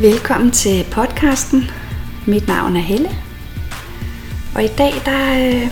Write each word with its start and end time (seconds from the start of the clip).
Velkommen 0.00 0.50
til 0.50 0.86
podcasten. 0.90 1.70
Mit 2.26 2.48
navn 2.48 2.76
er 2.76 2.80
Helle. 2.80 3.08
Og 4.54 4.64
i 4.64 4.66
dag 4.66 4.92
der 5.04 5.32
øh, 5.32 5.68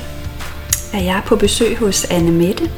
er 0.93 1.03
jeg 1.03 1.23
på 1.27 1.37
besøg 1.37 1.79
hos 1.79 2.05
Anne 2.05 2.33
Mette. 2.33 2.71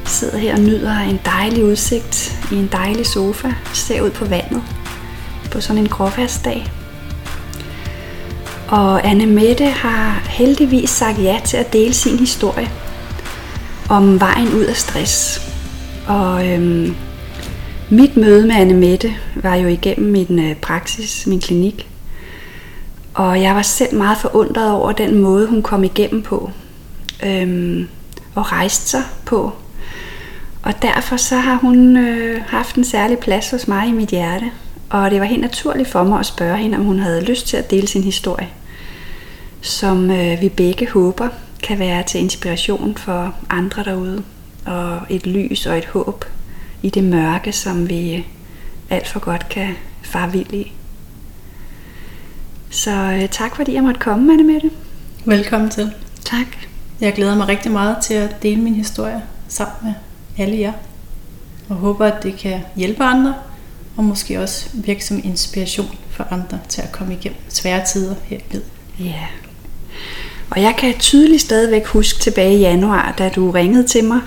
Jeg 0.00 0.08
sidder 0.08 0.38
her 0.38 0.54
og 0.54 0.60
nyder 0.60 0.98
en 0.98 1.20
dejlig 1.24 1.64
udsigt 1.64 2.42
i 2.52 2.54
en 2.54 2.68
dejlig 2.72 3.06
sofa. 3.06 3.52
Ser 3.72 4.00
ud 4.00 4.10
på 4.10 4.24
vandet 4.24 4.62
på 5.52 5.60
sådan 5.60 5.82
en 5.82 5.88
gråfærdsdag. 5.88 6.72
Og 8.68 9.08
Anne 9.08 9.26
Mette 9.26 9.66
har 9.66 10.22
heldigvis 10.28 10.90
sagt 10.90 11.18
ja 11.18 11.40
til 11.44 11.56
at 11.56 11.72
dele 11.72 11.94
sin 11.94 12.18
historie 12.18 12.70
om 13.88 14.20
vejen 14.20 14.54
ud 14.54 14.64
af 14.64 14.76
stress. 14.76 15.40
Og 16.06 16.48
øhm, 16.48 16.96
mit 17.90 18.16
møde 18.16 18.46
med 18.46 18.54
Anne 18.54 18.74
Mette 18.74 19.14
var 19.34 19.54
jo 19.54 19.68
igennem 19.68 20.12
min 20.12 20.38
øh, 20.38 20.56
praksis, 20.56 21.26
min 21.26 21.40
klinik. 21.40 21.88
Og 23.14 23.42
jeg 23.42 23.54
var 23.54 23.62
selv 23.62 23.96
meget 23.96 24.18
forundret 24.18 24.70
over 24.70 24.92
den 24.92 25.18
måde, 25.18 25.46
hun 25.46 25.62
kom 25.62 25.84
igennem 25.84 26.22
på. 26.22 26.50
Øhm, 27.26 27.88
og 28.34 28.52
rejste 28.52 28.88
sig 28.88 29.02
på. 29.26 29.52
Og 30.62 30.82
derfor 30.82 31.16
så 31.16 31.36
har 31.36 31.56
hun 31.56 31.96
øh, 31.96 32.42
haft 32.46 32.76
en 32.76 32.84
særlig 32.84 33.18
plads 33.18 33.50
hos 33.50 33.68
mig 33.68 33.88
i 33.88 33.92
mit 33.92 34.08
hjerte. 34.08 34.50
Og 34.90 35.10
det 35.10 35.20
var 35.20 35.26
helt 35.26 35.40
naturligt 35.40 35.88
for 35.88 36.02
mig 36.02 36.18
at 36.18 36.26
spørge 36.26 36.56
hende, 36.56 36.78
om 36.78 36.84
hun 36.84 36.98
havde 36.98 37.24
lyst 37.24 37.46
til 37.46 37.56
at 37.56 37.70
dele 37.70 37.88
sin 37.88 38.02
historie. 38.02 38.48
Som 39.60 40.10
øh, 40.10 40.40
vi 40.40 40.48
begge 40.48 40.88
håber 40.90 41.28
kan 41.62 41.78
være 41.78 42.02
til 42.02 42.20
inspiration 42.20 42.96
for 42.96 43.34
andre 43.50 43.84
derude. 43.84 44.22
Og 44.66 45.00
et 45.10 45.26
lys 45.26 45.66
og 45.66 45.78
et 45.78 45.84
håb 45.84 46.24
i 46.84 46.90
det 46.90 47.04
mørke, 47.04 47.52
som 47.52 47.88
vi 47.88 48.26
alt 48.90 49.08
for 49.08 49.20
godt 49.20 49.48
kan 49.48 49.74
fare 50.02 50.32
vild 50.32 50.52
i. 50.52 50.72
Så 52.70 52.90
øh, 52.90 53.28
tak 53.28 53.56
fordi 53.56 53.74
jeg 53.74 53.82
måtte 53.82 54.00
komme, 54.00 54.32
Anne 54.32 54.44
Mette. 54.44 54.70
Velkommen 55.24 55.70
til. 55.70 55.90
Tak. 56.24 56.46
Jeg 57.00 57.12
glæder 57.12 57.34
mig 57.34 57.48
rigtig 57.48 57.72
meget 57.72 57.96
til 58.02 58.14
at 58.14 58.42
dele 58.42 58.60
min 58.60 58.74
historie 58.74 59.22
sammen 59.48 59.76
med 59.82 59.92
alle 60.38 60.58
jer. 60.58 60.72
Og 61.68 61.76
håber, 61.76 62.06
at 62.06 62.22
det 62.22 62.36
kan 62.36 62.60
hjælpe 62.76 63.04
andre, 63.04 63.34
og 63.96 64.04
måske 64.04 64.40
også 64.40 64.68
virke 64.74 65.04
som 65.04 65.20
inspiration 65.24 65.98
for 66.10 66.26
andre 66.30 66.58
til 66.68 66.82
at 66.82 66.92
komme 66.92 67.14
igennem 67.14 67.38
svære 67.48 67.86
tider 67.86 68.14
her 68.24 68.36
i 68.36 68.42
livet. 68.50 68.66
Ja. 69.00 69.26
Og 70.50 70.62
jeg 70.62 70.74
kan 70.78 70.94
tydeligt 70.98 71.42
stadigvæk 71.42 71.86
huske 71.86 72.20
tilbage 72.20 72.56
i 72.56 72.60
januar, 72.60 73.14
da 73.18 73.28
du 73.28 73.50
ringede 73.50 73.86
til 73.86 74.04
mig, 74.04 74.20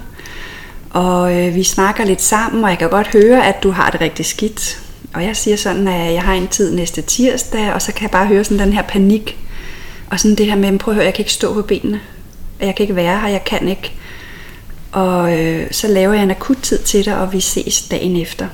og 0.90 1.36
øh, 1.36 1.56
vi 1.56 1.64
snakker 1.64 2.06
lidt 2.06 2.22
sammen, 2.22 2.64
og 2.64 2.70
jeg 2.70 2.78
kan 2.78 2.90
godt 2.90 3.08
høre, 3.08 3.48
at 3.48 3.64
du 3.64 3.72
har 3.72 3.90
det 3.90 4.02
rigtig 4.02 4.26
skidt. 4.26 4.82
Og 5.14 5.24
jeg 5.24 5.36
siger 5.36 5.58
sådan, 5.58 5.88
at 5.88 6.14
jeg 6.14 6.22
har 6.22 6.34
en 6.34 6.48
tid 6.48 6.76
næste 6.76 7.02
tirsdag, 7.02 7.74
og 7.74 7.82
så 7.82 7.94
kan 7.94 8.02
jeg 8.02 8.12
bare 8.12 8.28
høre 8.28 8.44
sådan 8.44 8.60
den 8.60 8.74
her 8.74 8.82
panik. 8.82 9.38
Og 10.10 10.20
sådan 10.20 10.36
det 10.36 10.46
her 10.46 10.56
med, 10.56 10.80
prøv 10.80 10.92
at 10.92 10.96
høre, 10.96 11.06
jeg 11.06 11.14
kan 11.14 11.22
ikke 11.22 11.34
stå 11.34 11.54
på 11.54 11.62
benene. 11.62 12.00
Jeg 12.60 12.76
kan 12.76 12.84
ikke 12.84 12.96
være 12.96 13.20
her, 13.20 13.28
jeg 13.28 13.44
kan 13.44 13.68
ikke. 13.68 13.92
Og 14.92 15.40
øh, 15.40 15.68
så 15.72 15.88
laver 15.88 16.14
jeg 16.14 16.24
en 16.24 16.32
akut 16.32 16.58
tid 16.58 16.78
til 16.78 17.06
dig, 17.06 17.18
og 17.18 17.34
vi 17.34 17.40
ses 17.40 17.82
dagen 17.82 18.16
efter. 18.22 18.48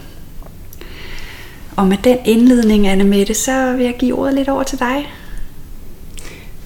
Og 1.75 1.87
med 1.87 1.97
den 2.03 2.17
indledning, 2.25 2.87
Anne 2.87 3.03
Mette, 3.03 3.33
så 3.33 3.73
vil 3.73 3.85
jeg 3.85 3.95
give 3.99 4.15
ordet 4.19 4.33
lidt 4.33 4.49
over 4.49 4.63
til 4.63 4.79
dig. 4.79 5.09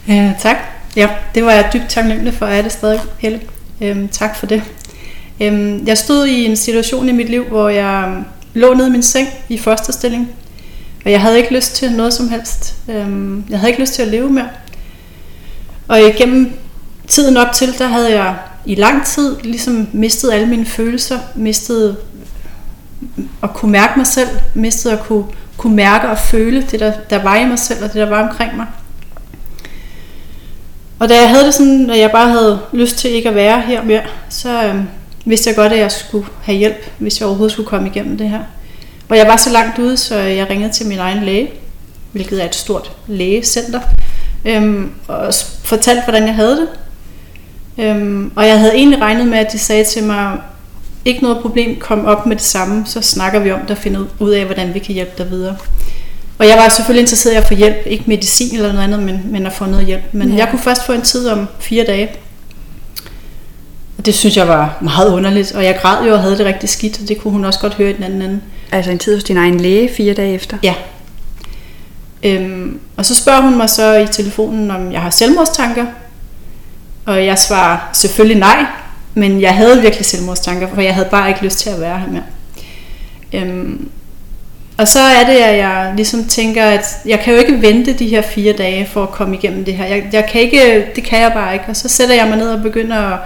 Ja, 0.07 0.33
tak. 0.39 0.57
Ja, 0.95 1.09
det 1.35 1.45
var 1.45 1.52
jeg 1.52 1.69
dybt 1.73 1.89
taknemmelig 1.89 2.33
for, 2.33 2.45
at 2.45 2.57
er 2.57 2.61
det 2.61 2.71
stadig, 2.71 2.99
Helle. 3.19 3.41
Øhm, 3.81 4.07
tak 4.07 4.35
for 4.35 4.45
det. 4.45 4.63
Øhm, 5.42 5.87
jeg 5.87 5.98
stod 5.98 6.25
i 6.25 6.45
en 6.45 6.55
situation 6.55 7.09
i 7.09 7.11
mit 7.11 7.30
liv, 7.30 7.43
hvor 7.43 7.70
jeg 7.70 8.08
øhm, 8.08 8.25
lå 8.53 8.73
nede 8.73 8.87
i 8.87 8.92
min 8.92 9.03
seng 9.03 9.27
i 9.49 9.58
første 9.58 9.93
stilling. 9.93 10.30
Og 11.05 11.11
jeg 11.11 11.21
havde 11.21 11.37
ikke 11.37 11.53
lyst 11.53 11.75
til 11.75 11.92
noget 11.92 12.14
som 12.14 12.30
helst. 12.30 12.75
Øhm, 12.89 13.43
jeg 13.49 13.59
havde 13.59 13.71
ikke 13.71 13.81
lyst 13.81 13.93
til 13.93 14.02
at 14.02 14.08
leve 14.08 14.30
mere. 14.30 14.49
Og 15.87 15.99
igennem 16.02 16.52
tiden 17.08 17.37
op 17.37 17.53
til, 17.53 17.80
der 17.80 17.87
havde 17.87 18.20
jeg 18.20 18.36
i 18.65 18.75
lang 18.75 19.05
tid 19.05 19.36
ligesom 19.43 19.87
mistet 19.93 20.31
alle 20.31 20.48
mine 20.48 20.65
følelser, 20.65 21.20
mistet 21.36 21.98
øhm, 23.02 23.30
at 23.43 23.54
kunne 23.54 23.71
mærke 23.71 23.93
mig 23.98 24.08
selv, 24.08 24.30
mistet 24.54 24.89
at 24.92 24.99
kunne, 24.99 25.25
kunne 25.58 25.75
mærke 25.75 26.09
og 26.09 26.17
føle 26.17 26.61
det, 26.61 26.80
der, 26.80 26.92
der 27.09 27.23
var 27.23 27.36
i 27.36 27.45
mig 27.45 27.59
selv, 27.59 27.83
og 27.83 27.87
det, 27.87 27.95
der 27.95 28.09
var 28.09 28.30
omkring 28.30 28.55
mig. 28.55 28.65
Og 30.99 31.09
da 31.09 31.21
jeg 31.21 31.30
havde 31.30 31.45
det 31.45 31.54
sådan, 31.54 31.89
at 31.89 31.99
jeg 31.99 32.11
bare 32.11 32.30
havde 32.30 32.59
lyst 32.73 32.98
til 32.98 33.11
ikke 33.11 33.30
at 33.30 33.36
være 33.36 33.61
her 33.61 33.83
mere, 33.83 34.02
så 34.30 34.64
øhm, 34.64 34.87
vidste 35.27 35.48
jeg 35.49 35.55
godt, 35.55 35.73
at 35.73 35.80
jeg 35.80 35.92
skulle 35.92 36.27
have 36.42 36.58
hjælp, 36.58 36.92
hvis 36.98 37.20
jeg 37.20 37.27
overhovedet 37.27 37.52
skulle 37.52 37.70
komme 37.70 37.88
igennem 37.88 38.17
det 38.17 38.30
her. 38.30 38.39
Og 39.10 39.17
jeg 39.17 39.27
var 39.27 39.38
så 39.38 39.49
langt 39.49 39.80
ude, 39.80 39.98
så 39.98 40.15
jeg 40.15 40.49
ringede 40.49 40.73
til 40.73 40.88
min 40.88 40.98
egen 40.98 41.23
læge, 41.23 41.49
hvilket 42.11 42.42
er 42.42 42.45
et 42.45 42.55
stort 42.55 42.92
lægecenter, 43.08 43.80
øhm, 44.45 44.92
og 45.08 45.33
fortalte, 45.64 46.04
hvordan 46.04 46.23
jeg 46.23 46.36
havde 46.36 46.58
det. 46.58 46.67
Øhm, 47.86 48.32
og 48.36 48.48
jeg 48.48 48.60
havde 48.60 48.76
egentlig 48.76 49.02
regnet 49.02 49.27
med, 49.27 49.37
at 49.37 49.52
de 49.52 49.60
sagde 49.60 49.83
til 49.83 50.04
mig, 50.04 50.37
ikke 51.05 51.23
noget 51.23 51.37
problem, 51.42 51.80
kom 51.80 52.05
op 52.05 52.26
med 52.26 52.36
det 52.36 52.45
samme, 52.45 52.86
så 52.86 53.02
snakker 53.02 53.39
vi 53.39 53.52
om 53.52 53.60
det 53.60 53.71
og 53.71 53.77
finder 53.77 54.05
ud 54.20 54.32
af, 54.32 54.45
hvordan 54.45 54.73
vi 54.73 54.80
kan 54.80 54.93
hjælpe 54.93 55.11
dig 55.17 55.32
videre. 55.32 55.55
Og 56.39 56.48
jeg 56.48 56.58
var 56.58 56.70
selvfølgelig 56.70 57.02
interesseret 57.02 57.33
i 57.33 57.37
at 57.37 57.48
få 57.48 57.54
hjælp, 57.54 57.77
ikke 57.86 58.04
medicin 58.08 58.55
eller 58.55 58.71
noget 58.71 58.83
andet, 58.83 59.04
men, 59.04 59.21
men 59.26 59.45
at 59.45 59.54
få 59.54 59.66
noget 59.66 59.86
hjælp. 59.86 60.04
Men 60.11 60.30
ja. 60.30 60.36
jeg 60.36 60.48
kunne 60.52 60.60
først 60.60 60.86
få 60.86 60.93
en 60.93 61.02
tid 61.02 61.30
om 61.30 61.48
fire 61.60 61.86
dage. 61.86 62.10
Det 64.07 64.15
synes 64.15 64.37
jeg 64.37 64.47
var 64.47 64.77
meget 64.81 65.13
underligt, 65.13 65.51
og 65.51 65.63
jeg 65.63 65.79
græd 65.81 66.05
jo 66.07 66.13
og 66.13 66.19
havde 66.19 66.37
det 66.37 66.45
rigtig 66.45 66.69
skidt, 66.69 67.01
og 67.01 67.07
det 67.07 67.17
kunne 67.17 67.31
hun 67.31 67.45
også 67.45 67.59
godt 67.59 67.73
høre 67.73 67.89
i 67.89 67.93
den 67.93 68.03
anden 68.03 68.21
ende. 68.21 68.41
Altså 68.71 68.91
en 68.91 68.99
tid 68.99 69.15
hos 69.15 69.23
din 69.23 69.37
egen 69.37 69.59
læge 69.59 69.89
fire 69.97 70.13
dage 70.13 70.33
efter? 70.33 70.57
Ja. 70.63 70.73
Øhm, 72.23 72.79
og 72.97 73.05
så 73.05 73.15
spørger 73.15 73.41
hun 73.41 73.57
mig 73.57 73.69
så 73.69 73.97
i 73.97 74.07
telefonen, 74.07 74.71
om 74.71 74.91
jeg 74.91 75.01
har 75.01 75.09
selvmordstanker. 75.09 75.85
Og 77.05 77.25
jeg 77.25 77.39
svarer 77.39 77.77
selvfølgelig 77.93 78.39
nej, 78.39 78.65
men 79.13 79.41
jeg 79.41 79.55
havde 79.55 79.81
virkelig 79.81 80.05
selvmordstanker, 80.05 80.67
for 80.73 80.81
jeg 80.81 80.95
havde 80.95 81.07
bare 81.11 81.29
ikke 81.29 81.43
lyst 81.43 81.59
til 81.59 81.69
at 81.69 81.81
være 81.81 81.99
her 81.99 82.07
mere. 82.07 82.23
Øhm, 83.33 83.89
og 84.77 84.87
så 84.87 84.99
er 84.99 85.25
det, 85.25 85.37
at 85.37 85.57
jeg 85.57 85.93
ligesom 85.95 86.25
tænker, 86.25 86.65
at 86.65 86.85
jeg 87.05 87.19
kan 87.19 87.33
jo 87.33 87.39
ikke 87.39 87.61
vente 87.61 87.93
de 87.93 88.07
her 88.07 88.21
fire 88.21 88.53
dage 88.53 88.85
for 88.85 89.03
at 89.03 89.11
komme 89.11 89.35
igennem 89.35 89.65
det 89.65 89.73
her. 89.73 89.85
Jeg, 89.85 90.09
jeg 90.13 90.29
kan 90.31 90.41
ikke, 90.41 90.85
det 90.95 91.03
kan 91.03 91.19
jeg 91.21 91.31
bare 91.33 91.53
ikke. 91.53 91.65
Og 91.67 91.75
så 91.75 91.87
sætter 91.87 92.15
jeg 92.15 92.27
mig 92.27 92.37
ned 92.37 92.49
og 92.49 92.61
begynder 92.61 92.97
at 92.97 93.19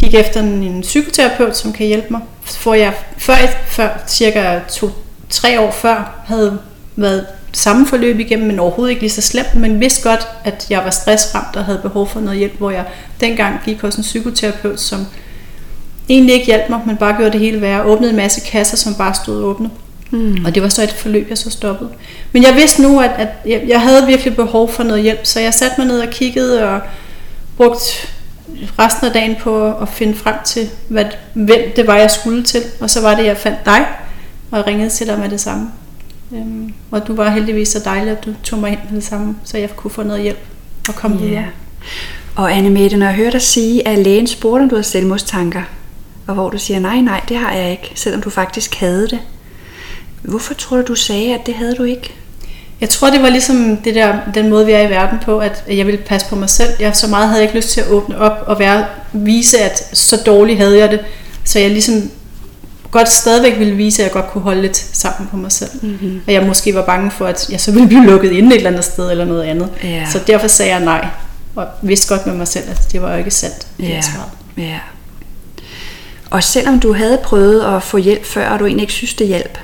kigge 0.00 0.18
efter 0.18 0.40
en, 0.40 0.80
psykoterapeut, 0.80 1.56
som 1.56 1.72
kan 1.72 1.86
hjælpe 1.86 2.06
mig. 2.10 2.20
For 2.44 2.74
jeg 2.74 2.92
før, 3.18 3.34
før 3.66 3.88
cirka 4.08 4.60
to-tre 4.68 5.60
år 5.60 5.70
før 5.70 6.24
havde 6.26 6.58
været 6.96 7.26
samme 7.52 7.86
forløb 7.86 8.18
igennem, 8.18 8.46
men 8.46 8.58
overhovedet 8.58 8.90
ikke 8.90 9.02
lige 9.02 9.10
så 9.10 9.22
slemt, 9.22 9.54
men 9.54 9.80
vidste 9.80 10.02
godt, 10.08 10.28
at 10.44 10.66
jeg 10.70 10.84
var 10.84 10.90
stressramt 10.90 11.56
og 11.56 11.64
havde 11.64 11.78
behov 11.82 12.08
for 12.08 12.20
noget 12.20 12.38
hjælp, 12.38 12.58
hvor 12.58 12.70
jeg 12.70 12.84
dengang 13.20 13.60
gik 13.64 13.80
hos 13.80 13.94
en 13.94 14.02
psykoterapeut, 14.02 14.80
som 14.80 15.06
egentlig 16.08 16.34
ikke 16.34 16.46
hjalp 16.46 16.70
mig, 16.70 16.80
men 16.86 16.96
bare 16.96 17.16
gjorde 17.16 17.32
det 17.32 17.40
hele 17.40 17.60
værre. 17.60 17.84
Åbnede 17.84 18.10
en 18.10 18.16
masse 18.16 18.40
kasser, 18.40 18.76
som 18.76 18.94
bare 18.94 19.14
stod 19.14 19.42
åbne. 19.42 19.70
Mm. 20.10 20.44
Og 20.44 20.54
det 20.54 20.62
var 20.62 20.68
så 20.68 20.82
et 20.82 20.92
forløb, 20.92 21.28
jeg 21.28 21.38
så 21.38 21.50
stoppede. 21.50 21.90
Men 22.32 22.42
jeg 22.42 22.54
vidste 22.54 22.82
nu, 22.82 23.00
at, 23.00 23.10
at 23.18 23.28
jeg, 23.46 23.62
jeg 23.68 23.80
havde 23.80 24.06
virkelig 24.06 24.36
behov 24.36 24.72
for 24.72 24.82
noget 24.82 25.02
hjælp, 25.02 25.20
så 25.26 25.40
jeg 25.40 25.54
satte 25.54 25.74
mig 25.78 25.86
ned 25.86 26.00
og 26.00 26.08
kiggede 26.10 26.64
og 26.64 26.80
brugte 27.56 28.08
resten 28.78 29.06
af 29.06 29.12
dagen 29.12 29.36
på 29.40 29.74
at 29.76 29.88
finde 29.88 30.14
frem 30.14 30.34
til, 30.44 30.70
hvad, 30.88 31.04
hvem 31.34 31.72
det 31.76 31.86
var, 31.86 31.96
jeg 31.96 32.10
skulle 32.10 32.42
til. 32.42 32.62
Og 32.80 32.90
så 32.90 33.00
var 33.00 33.14
det, 33.14 33.24
jeg 33.24 33.36
fandt 33.36 33.58
dig, 33.64 33.86
og 34.50 34.66
ringede 34.66 34.90
til 34.90 35.06
dig 35.06 35.18
med 35.18 35.28
det 35.28 35.40
samme. 35.40 35.70
Øhm, 36.32 36.72
og 36.90 37.06
du 37.06 37.14
var 37.14 37.30
heldigvis 37.30 37.68
så 37.68 37.78
dejlig, 37.84 38.12
at 38.12 38.24
du 38.24 38.34
tog 38.44 38.58
mig 38.58 38.70
ind 38.70 38.78
med 38.90 38.96
det 38.96 39.04
samme, 39.04 39.36
så 39.44 39.58
jeg 39.58 39.76
kunne 39.76 39.90
få 39.90 40.02
noget 40.02 40.22
hjælp 40.22 40.38
og 40.88 40.94
komme 40.94 41.18
videre. 41.18 41.46
Og 42.36 42.56
Anne 42.56 42.70
Mette, 42.70 42.96
når 42.96 43.06
jeg 43.06 43.14
hører 43.14 43.30
dig 43.30 43.42
sige, 43.42 43.88
at 43.88 43.98
lægen 43.98 44.26
spurgte, 44.26 44.62
om 44.62 44.68
du 44.68 44.74
havde 44.74 44.84
selvmordstanker, 44.86 45.62
og 46.26 46.34
hvor 46.34 46.50
du 46.50 46.58
siger, 46.58 46.80
nej, 46.80 47.00
nej, 47.00 47.20
det 47.28 47.36
har 47.36 47.52
jeg 47.52 47.70
ikke, 47.70 47.92
selvom 47.94 48.22
du 48.22 48.30
faktisk 48.30 48.74
havde 48.74 49.08
det. 49.08 49.18
Hvorfor 50.22 50.54
tror 50.54 50.76
du, 50.76 50.82
du 50.82 50.94
sagde, 50.94 51.34
at 51.34 51.46
det 51.46 51.54
havde 51.54 51.74
du 51.74 51.82
ikke? 51.82 52.14
Jeg 52.80 52.88
tror, 52.88 53.10
det 53.10 53.22
var 53.22 53.28
ligesom 53.28 53.76
det 53.76 53.94
der, 53.94 54.14
den 54.34 54.50
måde, 54.50 54.66
vi 54.66 54.72
er 54.72 54.80
i 54.80 54.90
verden 54.90 55.18
på, 55.24 55.38
at 55.38 55.64
jeg 55.68 55.86
ville 55.86 56.00
passe 56.00 56.28
på 56.28 56.36
mig 56.36 56.50
selv. 56.50 56.70
Jeg 56.80 56.96
så 56.96 57.06
meget 57.06 57.28
havde 57.28 57.40
jeg 57.40 57.48
ikke 57.48 57.56
lyst 57.58 57.70
til 57.70 57.80
at 57.80 57.88
åbne 57.88 58.18
op 58.18 58.44
og 58.46 58.58
være, 58.58 58.84
vise, 59.12 59.58
at 59.58 59.98
så 59.98 60.16
dårligt 60.16 60.58
havde 60.58 60.78
jeg 60.78 60.90
det. 60.90 61.00
Så 61.44 61.58
jeg 61.58 61.70
ligesom 61.70 62.10
godt 62.90 63.08
stadigvæk 63.08 63.58
ville 63.58 63.74
vise, 63.74 64.02
at 64.02 64.06
jeg 64.06 64.12
godt 64.12 64.30
kunne 64.30 64.42
holde 64.42 64.62
lidt 64.62 64.76
sammen 64.76 65.28
på 65.30 65.36
mig 65.36 65.52
selv. 65.52 65.70
Mm-hmm. 65.82 66.20
Og 66.26 66.32
jeg 66.32 66.42
måske 66.46 66.74
var 66.74 66.82
bange 66.82 67.10
for, 67.10 67.26
at 67.26 67.50
jeg 67.50 67.60
så 67.60 67.72
ville 67.72 67.88
blive 67.88 68.06
lukket 68.06 68.32
inde 68.32 68.50
et 68.50 68.56
eller 68.56 68.70
andet 68.70 68.84
sted 68.84 69.10
eller 69.10 69.24
noget 69.24 69.42
andet. 69.42 69.68
Yeah. 69.84 70.12
Så 70.12 70.20
derfor 70.26 70.46
sagde 70.46 70.72
jeg 70.72 70.80
nej. 70.84 71.06
Og 71.56 71.66
vidste 71.82 72.14
godt 72.14 72.26
med 72.26 72.34
mig 72.34 72.48
selv, 72.48 72.70
at 72.70 72.88
det 72.92 73.02
var 73.02 73.12
jo 73.12 73.18
ikke 73.18 73.30
sandt. 73.30 73.66
Det 73.76 73.88
ja. 73.88 74.02
ja. 74.58 74.78
Og 76.30 76.44
selvom 76.44 76.80
du 76.80 76.92
havde 76.92 77.18
prøvet 77.24 77.76
at 77.76 77.82
få 77.82 77.96
hjælp 77.96 78.24
før, 78.24 78.48
og 78.48 78.58
du 78.58 78.66
egentlig 78.66 78.82
ikke 78.82 78.92
synes, 78.92 79.14
det 79.14 79.26
hjælp, 79.26 79.58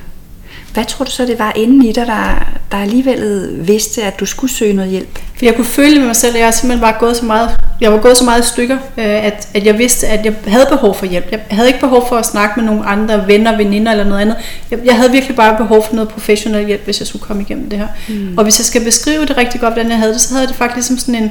hvad 0.76 0.84
tror 0.84 1.04
du 1.04 1.10
så, 1.10 1.26
det 1.26 1.38
var 1.38 1.52
inden 1.56 1.84
i 1.84 1.92
dig, 1.92 2.06
der, 2.06 2.52
der 2.70 2.76
alligevel 2.76 3.50
vidste, 3.60 4.02
at 4.02 4.20
du 4.20 4.26
skulle 4.26 4.52
søge 4.52 4.72
noget 4.72 4.90
hjælp? 4.90 5.18
For 5.38 5.44
jeg 5.44 5.54
kunne 5.54 5.64
føle 5.64 5.98
med 5.98 6.06
mig 6.06 6.16
selv, 6.16 6.36
at 6.36 6.42
jeg 6.42 6.54
simpelthen 6.54 6.80
bare 6.80 6.94
gået 6.98 7.16
så 7.16 7.24
meget 7.24 7.50
jeg 7.80 7.92
var 7.92 7.98
gået 7.98 8.16
så 8.16 8.24
meget 8.24 8.44
i 8.44 8.48
stykker, 8.48 8.76
øh, 8.76 9.24
at, 9.24 9.48
at 9.54 9.66
jeg 9.66 9.78
vidste, 9.78 10.06
at 10.06 10.24
jeg 10.24 10.34
havde 10.46 10.66
behov 10.70 10.94
for 10.94 11.06
hjælp. 11.06 11.26
Jeg 11.30 11.40
havde 11.50 11.68
ikke 11.68 11.80
behov 11.80 12.08
for 12.08 12.16
at 12.16 12.26
snakke 12.26 12.60
med 12.60 12.64
nogle 12.64 12.86
andre 12.86 13.28
venner, 13.28 13.56
veninder 13.56 13.92
eller 13.92 14.04
noget 14.04 14.20
andet. 14.20 14.36
Jeg, 14.70 14.78
jeg 14.84 14.96
havde 14.96 15.12
virkelig 15.12 15.36
bare 15.36 15.56
behov 15.56 15.84
for 15.88 15.94
noget 15.94 16.08
professionel 16.08 16.66
hjælp, 16.66 16.84
hvis 16.84 17.00
jeg 17.00 17.06
skulle 17.06 17.22
komme 17.22 17.42
igennem 17.42 17.70
det 17.70 17.78
her. 17.78 17.88
Mm. 18.08 18.38
Og 18.38 18.44
hvis 18.44 18.58
jeg 18.58 18.64
skal 18.64 18.84
beskrive 18.84 19.26
det 19.26 19.36
rigtig 19.36 19.60
godt, 19.60 19.74
hvordan 19.74 19.90
jeg 19.90 19.98
havde 19.98 20.12
det, 20.12 20.20
så 20.20 20.28
havde 20.28 20.42
jeg 20.42 20.48
det 20.48 20.56
faktisk 20.56 20.88
som 20.88 20.98
sådan 20.98 21.14
en, 21.14 21.30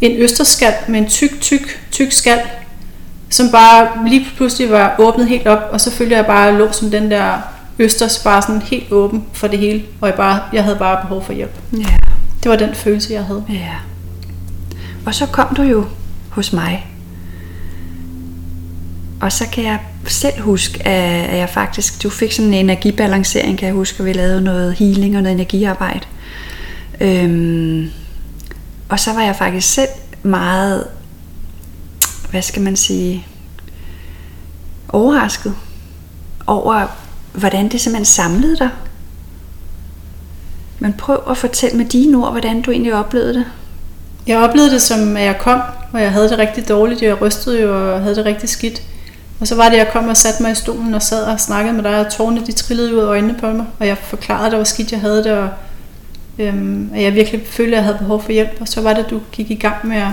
en 0.00 0.16
østerskal 0.22 0.74
med 0.88 1.00
en 1.00 1.06
tyk, 1.06 1.40
tyk, 1.40 1.80
tyk 1.90 2.12
skal, 2.12 2.38
som 3.30 3.50
bare 3.50 3.88
lige 4.08 4.26
pludselig 4.36 4.70
var 4.70 4.94
åbnet 4.98 5.26
helt 5.26 5.46
op, 5.46 5.68
og 5.72 5.80
så 5.80 5.90
følte 5.90 6.16
jeg 6.16 6.26
bare 6.26 6.58
lå 6.58 6.72
som 6.72 6.90
den 6.90 7.10
der 7.10 7.55
østers, 7.78 8.18
bare 8.18 8.42
sådan 8.42 8.62
helt 8.62 8.92
åben 8.92 9.24
for 9.32 9.46
det 9.46 9.58
hele, 9.58 9.84
og 10.00 10.08
jeg, 10.08 10.16
bare, 10.16 10.42
jeg 10.52 10.64
havde 10.64 10.76
bare 10.76 11.02
behov 11.02 11.24
for 11.24 11.32
hjælp. 11.32 11.54
Ja. 11.72 11.96
Det 12.42 12.50
var 12.50 12.56
den 12.56 12.74
følelse, 12.74 13.12
jeg 13.12 13.24
havde. 13.24 13.44
Ja. 13.48 13.74
Og 15.06 15.14
så 15.14 15.26
kom 15.26 15.54
du 15.54 15.62
jo 15.62 15.84
hos 16.30 16.52
mig. 16.52 16.86
Og 19.20 19.32
så 19.32 19.44
kan 19.52 19.64
jeg 19.64 19.78
selv 20.06 20.40
huske, 20.40 20.86
at 20.86 21.38
jeg 21.38 21.48
faktisk, 21.48 22.02
du 22.02 22.10
fik 22.10 22.32
sådan 22.32 22.54
en 22.54 22.54
energibalancering, 22.54 23.58
kan 23.58 23.66
jeg 23.66 23.74
huske, 23.74 24.00
at 24.00 24.04
vi 24.06 24.12
lavede 24.12 24.40
noget 24.40 24.74
healing 24.74 25.16
og 25.16 25.22
noget 25.22 25.34
energiarbejde. 25.34 26.06
Øhm, 27.00 27.90
og 28.88 29.00
så 29.00 29.12
var 29.12 29.22
jeg 29.22 29.36
faktisk 29.36 29.74
selv 29.74 29.88
meget, 30.22 30.86
hvad 32.30 32.42
skal 32.42 32.62
man 32.62 32.76
sige, 32.76 33.26
overrasket 34.88 35.54
over, 36.46 36.86
hvordan 37.36 37.68
det 37.68 37.80
simpelthen 37.80 38.04
samlede 38.04 38.56
dig. 38.56 38.70
Men 40.78 40.92
prøv 40.92 41.22
at 41.30 41.36
fortælle 41.36 41.76
med 41.76 41.84
dine 41.84 42.16
ord, 42.16 42.30
hvordan 42.30 42.62
du 42.62 42.70
egentlig 42.70 42.94
oplevede 42.94 43.34
det. 43.34 43.44
Jeg 44.26 44.38
oplevede 44.38 44.70
det 44.70 44.82
som, 44.82 45.16
at 45.16 45.22
jeg 45.22 45.38
kom, 45.38 45.60
og 45.92 46.02
jeg 46.02 46.12
havde 46.12 46.28
det 46.28 46.38
rigtig 46.38 46.68
dårligt. 46.68 47.02
Jeg 47.02 47.20
rystede 47.20 47.62
jo 47.62 47.94
og 47.94 48.00
havde 48.00 48.16
det 48.16 48.24
rigtig 48.24 48.48
skidt. 48.48 48.82
Og 49.40 49.46
så 49.46 49.54
var 49.54 49.64
det, 49.64 49.72
at 49.72 49.78
jeg 49.78 49.92
kom 49.92 50.08
og 50.08 50.16
satte 50.16 50.42
mig 50.42 50.52
i 50.52 50.54
stolen 50.54 50.94
og 50.94 51.02
sad 51.02 51.24
og 51.24 51.40
snakkede 51.40 51.74
med 51.74 51.82
dig, 51.84 52.06
og 52.06 52.12
tårne 52.12 52.46
de 52.46 52.52
trillede 52.52 52.94
ud 52.94 53.00
af 53.00 53.06
øjnene 53.06 53.34
på 53.40 53.46
mig. 53.46 53.66
Og 53.78 53.86
jeg 53.86 53.98
forklarede 53.98 54.50
dig, 54.50 54.56
hvor 54.56 54.64
skidt 54.64 54.92
jeg 54.92 55.00
havde 55.00 55.24
det, 55.24 55.32
og 55.32 55.48
øhm, 56.38 56.90
at 56.94 57.02
jeg 57.02 57.14
virkelig 57.14 57.42
følte, 57.46 57.72
at 57.72 57.76
jeg 57.76 57.84
havde 57.84 57.98
behov 57.98 58.22
for 58.22 58.32
hjælp. 58.32 58.56
Og 58.60 58.68
så 58.68 58.80
var 58.80 58.92
det, 58.92 59.04
at 59.04 59.10
du 59.10 59.20
gik 59.32 59.50
i 59.50 59.54
gang 59.54 59.86
med 59.86 59.96
at, 59.96 60.12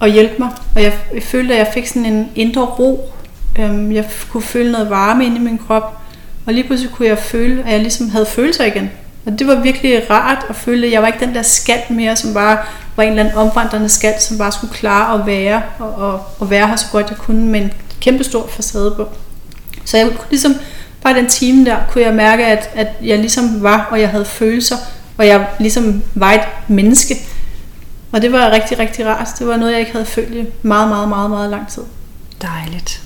at 0.00 0.12
hjælpe 0.12 0.34
mig. 0.38 0.48
Og 0.74 0.82
jeg, 0.82 0.98
jeg 1.14 1.22
følte, 1.22 1.54
at 1.54 1.58
jeg 1.58 1.70
fik 1.74 1.86
sådan 1.86 2.06
en 2.06 2.30
indre 2.34 2.62
ro. 2.62 3.12
Øhm, 3.58 3.92
jeg 3.92 4.10
kunne 4.30 4.42
føle 4.42 4.72
noget 4.72 4.90
varme 4.90 5.26
inde 5.26 5.36
i 5.36 5.40
min 5.40 5.58
krop. 5.58 5.98
Og 6.46 6.52
lige 6.52 6.66
pludselig 6.66 6.92
kunne 6.92 7.08
jeg 7.08 7.18
føle, 7.18 7.62
at 7.64 7.72
jeg 7.72 7.80
ligesom 7.80 8.10
havde 8.10 8.26
følelser 8.26 8.64
igen. 8.64 8.90
Og 9.26 9.38
det 9.38 9.46
var 9.46 9.54
virkelig 9.54 10.10
rart 10.10 10.46
at 10.48 10.56
føle, 10.56 10.86
at 10.86 10.92
jeg 10.92 11.02
var 11.02 11.06
ikke 11.06 11.26
den 11.26 11.34
der 11.34 11.42
skal 11.42 11.80
mere, 11.90 12.16
som 12.16 12.34
bare 12.34 12.58
var 12.96 13.02
en 13.02 13.08
eller 13.08 13.22
anden 13.22 13.38
omvandrende 13.38 13.88
skal, 13.88 14.14
som 14.20 14.38
bare 14.38 14.52
skulle 14.52 14.74
klare 14.74 15.20
at 15.20 15.26
være, 15.26 15.62
og, 15.78 15.94
og, 15.94 16.20
og 16.38 16.50
være 16.50 16.68
her 16.68 16.76
så 16.76 16.86
godt 16.92 17.10
jeg 17.10 17.18
kunne, 17.18 17.46
med 17.46 17.60
en 17.60 17.72
kæmpe 18.00 18.24
stor 18.24 18.46
facade 18.46 18.94
på. 18.96 19.08
Så 19.84 19.96
jeg 19.96 20.06
kunne 20.06 20.30
ligesom, 20.30 20.54
bare 21.02 21.14
den 21.14 21.28
time 21.28 21.64
der, 21.64 21.76
kunne 21.90 22.04
jeg 22.04 22.14
mærke, 22.14 22.46
at, 22.46 22.70
at 22.74 22.88
jeg 23.02 23.18
ligesom 23.18 23.62
var, 23.62 23.88
og 23.90 24.00
jeg 24.00 24.08
havde 24.08 24.24
følelser, 24.24 24.76
og 25.18 25.26
jeg 25.26 25.46
ligesom 25.58 26.02
var 26.14 26.32
et 26.32 26.40
menneske. 26.68 27.14
Og 28.12 28.22
det 28.22 28.32
var 28.32 28.50
rigtig, 28.50 28.78
rigtig 28.78 29.06
rart. 29.06 29.28
Det 29.38 29.46
var 29.46 29.56
noget, 29.56 29.72
jeg 29.72 29.80
ikke 29.80 29.92
havde 29.92 30.06
følt 30.06 30.34
i 30.34 30.46
meget, 30.62 30.88
meget, 30.88 31.08
meget, 31.08 31.30
meget 31.30 31.50
lang 31.50 31.68
tid. 31.68 31.82
Dejligt. 32.42 33.02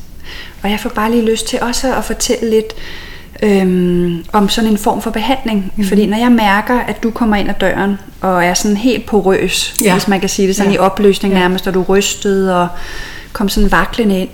Og 0.66 0.72
jeg 0.72 0.80
får 0.80 0.90
bare 0.90 1.10
lige 1.10 1.30
lyst 1.30 1.46
til 1.46 1.58
også 1.62 1.94
at 1.94 2.04
fortælle 2.04 2.50
lidt, 2.50 2.74
øhm, 3.42 4.24
om 4.32 4.48
sådan 4.48 4.70
en 4.70 4.78
form 4.78 5.02
for 5.02 5.10
behandling. 5.10 5.72
Mm. 5.76 5.84
Fordi 5.84 6.06
når 6.06 6.18
jeg 6.18 6.32
mærker, 6.32 6.78
at 6.80 7.02
du 7.02 7.10
kommer 7.10 7.36
ind 7.36 7.48
ad 7.48 7.54
døren 7.60 7.98
og 8.20 8.44
er 8.44 8.54
sådan 8.54 8.76
helt 8.76 9.06
porøs, 9.06 9.74
ja. 9.84 9.92
hvis 9.92 10.08
man 10.08 10.20
kan 10.20 10.28
sige 10.28 10.48
det 10.48 10.56
sådan 10.56 10.72
ja. 10.72 10.76
i 10.76 10.78
opløsning 10.78 11.34
ja. 11.34 11.40
nærmest, 11.40 11.66
og 11.66 11.74
du 11.74 11.82
rystet 11.82 12.54
og 12.54 12.68
kom 13.32 13.48
sådan 13.48 13.72
vaklende 13.72 14.20
ind, 14.20 14.28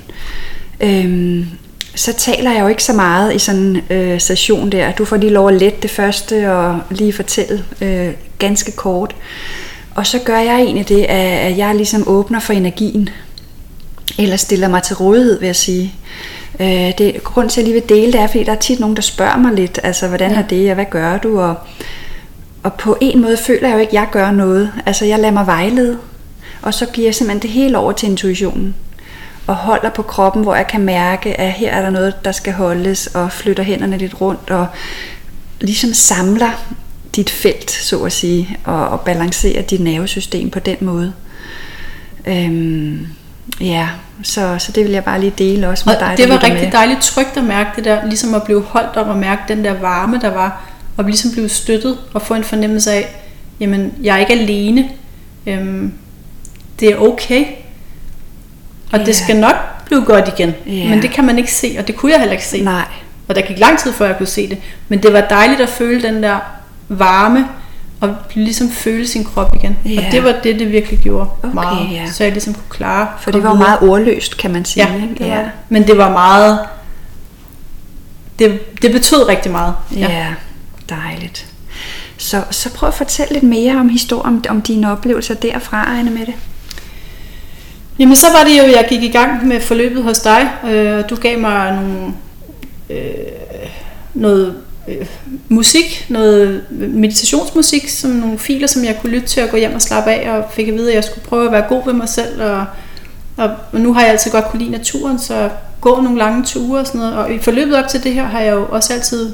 øhm, 0.80 1.46
så 1.94 2.12
taler 2.12 2.52
jeg 2.52 2.60
jo 2.60 2.68
ikke 2.68 2.84
så 2.84 2.92
meget 2.92 3.34
i 3.34 3.38
sådan 3.38 3.60
en 3.60 3.82
øh, 3.90 4.20
session 4.20 4.72
der. 4.72 4.92
Du 4.92 5.04
får 5.04 5.16
lige 5.16 5.32
lov 5.32 5.48
at 5.48 5.54
lette 5.54 5.78
det 5.82 5.90
første 5.90 6.52
og 6.52 6.80
lige 6.90 7.12
fortælle 7.12 7.64
øh, 7.80 8.10
ganske 8.38 8.72
kort. 8.72 9.14
Og 9.94 10.06
så 10.06 10.18
gør 10.18 10.38
jeg 10.38 10.60
egentlig 10.60 10.88
det, 10.88 11.04
at 11.04 11.58
jeg 11.58 11.74
ligesom 11.74 12.04
åbner 12.06 12.40
for 12.40 12.52
energien, 12.52 13.08
eller 14.18 14.36
stiller 14.36 14.68
mig 14.68 14.82
til 14.82 14.96
rådighed, 14.96 15.38
vil 15.38 15.46
jeg 15.46 15.56
sige. 15.56 15.94
Øh, 16.60 16.92
det, 16.98 17.24
grund 17.24 17.50
til, 17.50 17.60
at 17.60 17.66
jeg 17.66 17.72
lige 17.72 17.82
vil 17.82 17.98
dele 17.98 18.12
det, 18.12 18.20
er, 18.20 18.26
fordi 18.26 18.44
der 18.44 18.52
er 18.52 18.56
tit 18.56 18.80
nogen, 18.80 18.96
der 18.96 19.02
spørger 19.02 19.36
mig 19.36 19.52
lidt, 19.52 19.80
altså, 19.82 20.08
hvordan 20.08 20.30
ja. 20.30 20.38
er 20.38 20.42
det, 20.42 20.68
og 20.68 20.74
hvad 20.74 20.84
gør 20.90 21.18
du? 21.18 21.40
Og, 21.40 21.54
og 22.62 22.74
på 22.74 22.96
en 23.00 23.22
måde 23.22 23.36
føler 23.36 23.68
jeg 23.68 23.74
jo 23.74 23.80
ikke, 23.80 23.90
at 23.90 23.94
jeg 23.94 24.08
gør 24.12 24.30
noget. 24.30 24.72
Altså, 24.86 25.04
jeg 25.04 25.18
lader 25.18 25.32
mig 25.32 25.46
vejlede, 25.46 25.98
og 26.62 26.74
så 26.74 26.86
giver 26.86 27.06
jeg 27.06 27.14
simpelthen 27.14 27.42
det 27.42 27.50
hele 27.50 27.78
over 27.78 27.92
til 27.92 28.08
intuitionen. 28.08 28.74
Og 29.46 29.56
holder 29.56 29.90
på 29.90 30.02
kroppen, 30.02 30.42
hvor 30.42 30.54
jeg 30.54 30.66
kan 30.66 30.80
mærke, 30.80 31.40
at 31.40 31.52
her 31.52 31.70
er 31.70 31.82
der 31.82 31.90
noget, 31.90 32.24
der 32.24 32.32
skal 32.32 32.52
holdes, 32.52 33.06
og 33.06 33.32
flytter 33.32 33.62
hænderne 33.62 33.98
lidt 33.98 34.20
rundt, 34.20 34.50
og 34.50 34.66
ligesom 35.60 35.92
samler 35.92 36.50
dit 37.16 37.30
felt, 37.30 37.70
så 37.70 38.02
at 38.02 38.12
sige, 38.12 38.58
og, 38.64 38.88
og 38.88 39.00
balancerer 39.00 39.62
dit 39.62 39.80
nervesystem 39.80 40.50
på 40.50 40.58
den 40.58 40.76
måde. 40.80 41.12
Øhm, 42.26 43.06
Ja, 43.60 43.88
så, 44.22 44.56
så 44.58 44.72
det 44.72 44.84
vil 44.84 44.92
jeg 44.92 45.04
bare 45.04 45.20
lige 45.20 45.32
dele 45.38 45.68
også 45.68 45.82
med 45.86 45.94
og 45.94 46.00
dig. 46.00 46.14
det 46.16 46.28
var 46.28 46.42
rigtig 46.42 46.62
med. 46.64 46.72
dejligt 46.72 47.02
trygt 47.02 47.36
at 47.36 47.44
mærke 47.44 47.70
det 47.76 47.84
der, 47.84 48.06
ligesom 48.06 48.34
at 48.34 48.42
blive 48.42 48.62
holdt 48.62 48.96
om 48.96 49.10
at 49.10 49.16
mærke 49.16 49.42
den 49.48 49.64
der 49.64 49.74
varme, 49.80 50.18
der 50.22 50.30
var, 50.30 50.64
og 50.96 51.04
ligesom 51.04 51.30
blive 51.32 51.48
støttet 51.48 51.98
og 52.14 52.22
få 52.22 52.34
en 52.34 52.44
fornemmelse 52.44 52.92
af, 52.92 53.16
jamen, 53.60 53.94
jeg 54.02 54.14
er 54.14 54.18
ikke 54.18 54.32
alene. 54.32 54.88
Øhm, 55.46 55.92
det 56.80 56.88
er 56.88 56.96
okay. 56.96 57.44
Og 58.92 58.98
ja. 58.98 59.04
det 59.04 59.16
skal 59.16 59.36
nok 59.36 59.54
blive 59.86 60.04
godt 60.04 60.28
igen. 60.28 60.54
Ja. 60.66 60.88
Men 60.88 61.02
det 61.02 61.10
kan 61.10 61.24
man 61.24 61.38
ikke 61.38 61.52
se, 61.52 61.76
og 61.78 61.86
det 61.86 61.96
kunne 61.96 62.12
jeg 62.12 62.20
heller 62.20 62.32
ikke 62.32 62.46
se. 62.46 62.62
Nej. 62.62 62.84
Og 63.28 63.34
der 63.34 63.40
gik 63.40 63.58
lang 63.58 63.78
tid 63.78 63.92
før 63.92 64.06
jeg 64.06 64.18
kunne 64.18 64.26
se 64.26 64.48
det. 64.48 64.58
Men 64.88 65.02
det 65.02 65.12
var 65.12 65.20
dejligt 65.20 65.60
at 65.60 65.68
føle 65.68 66.02
den 66.02 66.22
der 66.22 66.38
varme, 66.88 67.48
og 68.02 68.16
ligesom 68.34 68.70
føle 68.70 69.06
sin 69.06 69.24
krop 69.24 69.54
igen. 69.54 69.78
Ja. 69.84 70.06
Og 70.06 70.12
det 70.12 70.24
var 70.24 70.34
det, 70.42 70.58
det 70.58 70.72
virkelig 70.72 70.98
gjorde 70.98 71.30
okay, 71.42 71.54
meget. 71.54 71.92
Ja. 71.92 72.10
Så 72.10 72.24
jeg 72.24 72.32
ligesom 72.32 72.54
kunne 72.54 72.70
klare. 72.70 73.08
For 73.20 73.30
det 73.30 73.42
var 73.42 73.54
videre. 73.54 73.68
meget 73.68 73.90
ordløst, 73.90 74.36
kan 74.36 74.50
man 74.50 74.64
sige. 74.64 74.88
Ja, 74.88 74.94
ikke? 74.94 75.14
Det 75.14 75.26
ja. 75.26 75.42
men 75.68 75.86
det 75.86 75.98
var 75.98 76.10
meget... 76.10 76.58
Det, 78.38 78.82
det 78.82 78.92
betød 78.92 79.28
rigtig 79.28 79.52
meget. 79.52 79.74
Ja, 79.96 79.98
ja 80.00 80.26
dejligt. 80.88 81.46
Så, 82.16 82.44
så 82.50 82.72
prøv 82.72 82.88
at 82.88 82.94
fortælle 82.94 83.32
lidt 83.32 83.44
mere 83.44 83.76
om 83.76 83.88
historien, 83.88 84.34
om, 84.34 84.44
om 84.48 84.62
dine 84.62 84.92
oplevelser 84.92 85.34
derfra, 85.34 85.98
Anne 85.98 86.10
med 86.10 86.26
det. 86.26 86.34
Jamen 87.98 88.16
så 88.16 88.26
var 88.32 88.44
det 88.44 88.58
jo, 88.58 88.62
jeg 88.62 88.86
gik 88.88 89.02
i 89.02 89.08
gang 89.08 89.46
med 89.46 89.60
forløbet 89.60 90.02
hos 90.02 90.18
dig, 90.18 90.50
øh, 90.64 90.98
og 90.98 91.10
du 91.10 91.16
gav 91.16 91.38
mig 91.38 91.74
nogle, 91.74 92.14
øh, 92.90 93.68
noget 94.14 94.56
øh, 94.88 95.06
musik, 95.48 96.06
noget 96.08 96.64
meditationsmusik, 96.70 97.88
som 97.88 98.10
nogle 98.10 98.38
filer, 98.38 98.66
som 98.66 98.84
jeg 98.84 98.98
kunne 99.00 99.12
lytte 99.12 99.26
til 99.26 99.40
at 99.40 99.50
gå 99.50 99.56
hjem 99.56 99.74
og 99.74 99.82
slappe 99.82 100.10
af, 100.10 100.30
og 100.30 100.44
fik 100.52 100.68
at 100.68 100.74
vide, 100.74 100.88
at 100.88 100.94
jeg 100.94 101.04
skulle 101.04 101.24
prøve 101.24 101.46
at 101.46 101.52
være 101.52 101.64
god 101.68 101.84
ved 101.84 101.92
mig 101.92 102.08
selv, 102.08 102.42
og, 102.42 102.64
og, 103.36 103.50
og 103.72 103.80
nu 103.80 103.92
har 103.92 104.00
jeg 104.00 104.10
altid 104.10 104.30
godt 104.30 104.44
kunne 104.44 104.60
lide 104.60 104.70
naturen, 104.70 105.18
så 105.18 105.50
gå 105.80 106.00
nogle 106.00 106.18
lange 106.18 106.44
ture 106.44 106.80
og 106.80 106.86
sådan 106.86 106.98
noget, 106.98 107.14
og 107.14 107.32
i 107.32 107.38
forløbet 107.38 107.76
op 107.76 107.88
til 107.88 108.04
det 108.04 108.12
her 108.12 108.24
har 108.24 108.40
jeg 108.40 108.52
jo 108.52 108.66
også 108.70 108.92
altid 108.92 109.32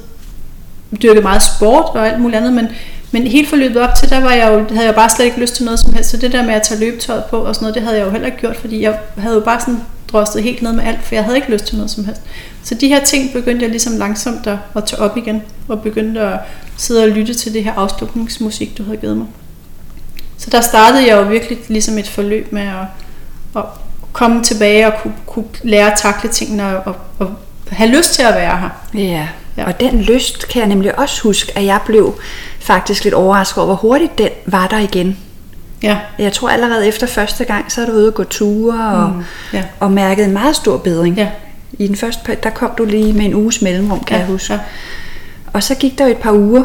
dyrket 1.02 1.22
meget 1.22 1.42
sport 1.42 1.84
og 1.94 2.08
alt 2.08 2.20
muligt 2.20 2.36
andet, 2.36 2.52
men, 2.52 2.68
men 3.12 3.26
helt 3.26 3.48
forløbet 3.48 3.82
op 3.82 3.94
til, 3.98 4.10
der 4.10 4.20
var 4.20 4.32
jeg 4.32 4.48
jo, 4.52 4.74
havde 4.74 4.86
jeg 4.86 4.94
bare 4.94 5.10
slet 5.10 5.24
ikke 5.24 5.40
lyst 5.40 5.54
til 5.54 5.64
noget 5.64 5.80
som 5.80 5.92
helst, 5.92 6.10
så 6.10 6.16
det 6.16 6.32
der 6.32 6.42
med 6.42 6.54
at 6.54 6.62
tage 6.62 6.80
løbetøjet 6.80 7.24
på 7.24 7.36
og 7.36 7.54
sådan 7.54 7.64
noget, 7.64 7.74
det 7.74 7.82
havde 7.82 7.96
jeg 7.96 8.06
jo 8.06 8.10
heller 8.10 8.26
ikke 8.26 8.38
gjort, 8.38 8.56
fordi 8.56 8.82
jeg 8.82 8.98
havde 9.18 9.34
jo 9.34 9.40
bare 9.40 9.60
sådan 9.60 9.80
drosset 10.12 10.42
helt 10.42 10.62
ned 10.62 10.72
med 10.72 10.84
alt, 10.84 11.02
for 11.02 11.14
jeg 11.14 11.24
havde 11.24 11.36
ikke 11.36 11.52
lyst 11.52 11.64
til 11.64 11.76
noget 11.76 11.90
som 11.90 12.04
helst. 12.04 12.20
Så 12.62 12.74
de 12.74 12.88
her 12.88 13.04
ting 13.04 13.32
begyndte 13.32 13.62
jeg 13.62 13.70
ligesom 13.70 13.96
langsomt 13.96 14.46
at, 14.46 14.58
at 14.76 14.84
tage 14.84 15.02
op 15.02 15.16
igen, 15.16 15.42
og 15.68 15.82
begyndte 15.82 16.20
at 16.20 16.40
sidde 16.76 17.02
og 17.02 17.08
lytte 17.08 17.34
til 17.34 17.54
det 17.54 17.64
her 17.64 17.72
afslutningsmusik, 17.72 18.78
du 18.78 18.82
havde 18.82 18.96
givet 18.96 19.16
mig. 19.16 19.26
Så 20.38 20.50
der 20.50 20.60
startede 20.60 21.06
jeg 21.06 21.16
jo 21.16 21.22
virkelig 21.22 21.58
ligesom 21.68 21.98
et 21.98 22.08
forløb 22.08 22.52
med 22.52 22.62
at, 22.62 22.86
at 23.56 23.64
komme 24.12 24.42
tilbage 24.42 24.86
og 24.86 24.92
kunne, 25.02 25.14
kunne 25.26 25.46
lære 25.62 25.92
at 25.92 25.98
takle 25.98 26.30
tingene 26.30 26.82
og, 26.82 26.96
og 27.18 27.30
have 27.68 27.90
lyst 27.90 28.14
til 28.14 28.22
at 28.22 28.34
være 28.34 28.56
her. 28.56 28.68
Ja, 28.94 29.28
ja, 29.56 29.66
og 29.66 29.80
den 29.80 30.00
lyst 30.00 30.48
kan 30.48 30.60
jeg 30.60 30.68
nemlig 30.68 30.98
også 30.98 31.22
huske, 31.22 31.52
at 31.58 31.64
jeg 31.64 31.80
blev 31.86 32.14
faktisk 32.60 33.04
lidt 33.04 33.14
overrasket 33.14 33.58
over, 33.58 33.66
hvor 33.66 33.74
hurtigt 33.74 34.18
den 34.18 34.28
var 34.46 34.66
der 34.66 34.78
igen. 34.78 35.18
Ja. 35.82 35.98
Jeg 36.18 36.32
tror 36.32 36.48
allerede 36.48 36.88
efter 36.88 37.06
første 37.06 37.44
gang, 37.44 37.72
så 37.72 37.82
er 37.82 37.86
du 37.86 37.92
ude 37.92 38.08
og 38.08 38.14
gå 38.14 38.24
ture 38.24 38.90
og, 38.90 39.10
mm, 39.10 39.22
ja. 39.52 39.64
og 39.80 39.92
mærket 39.92 40.24
en 40.24 40.32
meget 40.32 40.56
stor 40.56 40.76
bedring. 40.76 41.16
Ja. 41.16 41.28
I 41.72 41.86
den 41.86 41.96
første 41.96 42.36
der 42.42 42.50
kom 42.50 42.70
du 42.78 42.84
lige 42.84 43.12
med 43.12 43.24
en 43.24 43.34
uges 43.34 43.62
mellemrum, 43.62 44.04
kan 44.04 44.16
ja, 44.16 44.20
jeg 44.20 44.26
huske. 44.26 44.52
Ja. 44.52 44.58
Og 45.52 45.62
så 45.62 45.74
gik 45.74 45.98
der 45.98 46.04
jo 46.04 46.10
et 46.10 46.16
par 46.16 46.32
uger, 46.32 46.64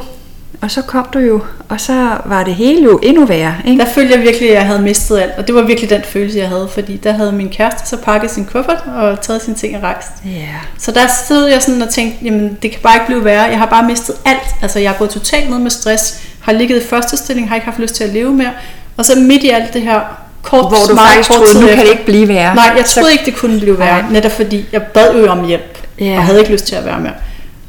og 0.62 0.72
så 0.72 0.82
kom 0.82 1.08
du 1.14 1.20
jo, 1.20 1.42
og 1.70 1.82
så 1.82 2.18
var 2.26 2.44
det 2.44 2.56
hele 2.56 2.84
jo 2.84 3.00
endnu 3.04 3.26
værre. 3.26 3.56
Ikke? 3.66 3.84
Der 3.84 3.90
følte 3.90 4.14
jeg 4.14 4.22
virkelig, 4.22 4.50
at 4.50 4.56
jeg 4.56 4.66
havde 4.66 4.82
mistet 4.82 5.20
alt, 5.20 5.32
og 5.38 5.48
det 5.48 5.56
var 5.56 5.62
virkelig 5.62 5.90
den 5.90 6.02
følelse, 6.04 6.40
jeg 6.40 6.50
havde, 6.50 6.70
fordi 6.74 6.98
der 6.98 7.12
havde 7.12 7.32
min 7.32 7.50
kæreste 7.50 7.90
så 7.90 7.98
pakket 7.98 8.32
sin 8.32 8.46
kuffert 8.46 8.84
og 8.96 9.22
taget 9.22 9.42
sine 9.42 9.56
ting 9.56 9.78
og 9.78 9.84
rejst. 9.84 10.10
Yeah. 10.28 10.64
Så 10.78 10.92
der 10.92 11.08
stod 11.26 11.46
jeg 11.46 11.62
sådan 11.62 11.82
og 11.82 11.90
tænkte, 11.90 12.26
jamen 12.26 12.58
det 12.62 12.72
kan 12.72 12.80
bare 12.84 12.96
ikke 12.96 13.06
blive 13.06 13.26
værre, 13.26 13.44
jeg 13.44 13.58
har 13.58 13.66
bare 13.66 13.88
mistet 13.88 14.16
alt. 14.26 14.56
Altså 14.62 14.80
jeg 14.80 14.94
er 14.94 14.98
gået 14.98 15.10
totalt 15.10 15.50
ned 15.50 15.60
med 15.60 15.72
stress, 15.72 16.22
har 16.40 16.52
ligget 16.52 16.84
i 16.84 16.88
første 16.88 17.18
stilling, 17.18 17.50
har 17.50 17.56
ikke 17.56 17.66
haft 17.66 17.80
lyst 17.80 17.96
til 17.96 18.04
at 18.04 18.10
leve 18.10 18.32
mere, 18.32 18.52
og 18.98 19.06
så 19.06 19.16
midt 19.20 19.44
i 19.44 19.50
alt 19.50 19.74
det 19.74 19.82
her, 19.82 20.00
kort, 20.42 20.60
Hvor 20.62 20.78
du 20.90 20.98
faktisk 20.98 21.30
kort 21.30 21.38
troede, 21.40 21.62
nu 21.62 21.68
kan 21.68 21.78
det 21.86 21.92
ikke 21.92 22.06
blive 22.06 22.28
værre. 22.28 22.56
Nej, 22.56 22.74
jeg 22.78 22.86
troede 22.86 23.12
ikke, 23.12 23.26
det 23.26 23.36
kunne 23.36 23.60
blive 23.60 23.80
værre, 23.80 24.02
Nej. 24.02 24.12
netop 24.12 24.32
fordi 24.32 24.66
jeg 24.72 24.82
bad 24.84 25.16
jo 25.16 25.28
om 25.32 25.46
hjælp, 25.46 25.78
Ja. 26.00 26.18
og 26.18 26.24
havde 26.24 26.40
ikke 26.40 26.52
lyst 26.52 26.66
til 26.68 26.76
at 26.76 26.86
være 26.86 27.00
mere. 27.00 27.14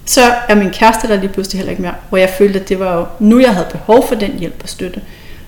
Så 0.07 0.21
er 0.49 0.55
min 0.55 0.71
kæreste 0.71 1.09
der 1.09 1.17
lige 1.17 1.29
pludselig 1.29 1.59
heller 1.59 1.71
ikke 1.71 1.83
mere, 1.83 1.95
hvor 2.09 2.19
jeg 2.19 2.31
følte, 2.39 2.61
at 2.61 2.69
det 2.69 2.81
var 2.81 2.95
jo 2.97 3.07
nu, 3.19 3.41
jeg 3.41 3.51
havde 3.51 3.67
behov 3.73 4.09
for 4.09 4.15
den 4.15 4.31
hjælp 4.39 4.61
og 4.63 4.69
støtte. 4.69 5.01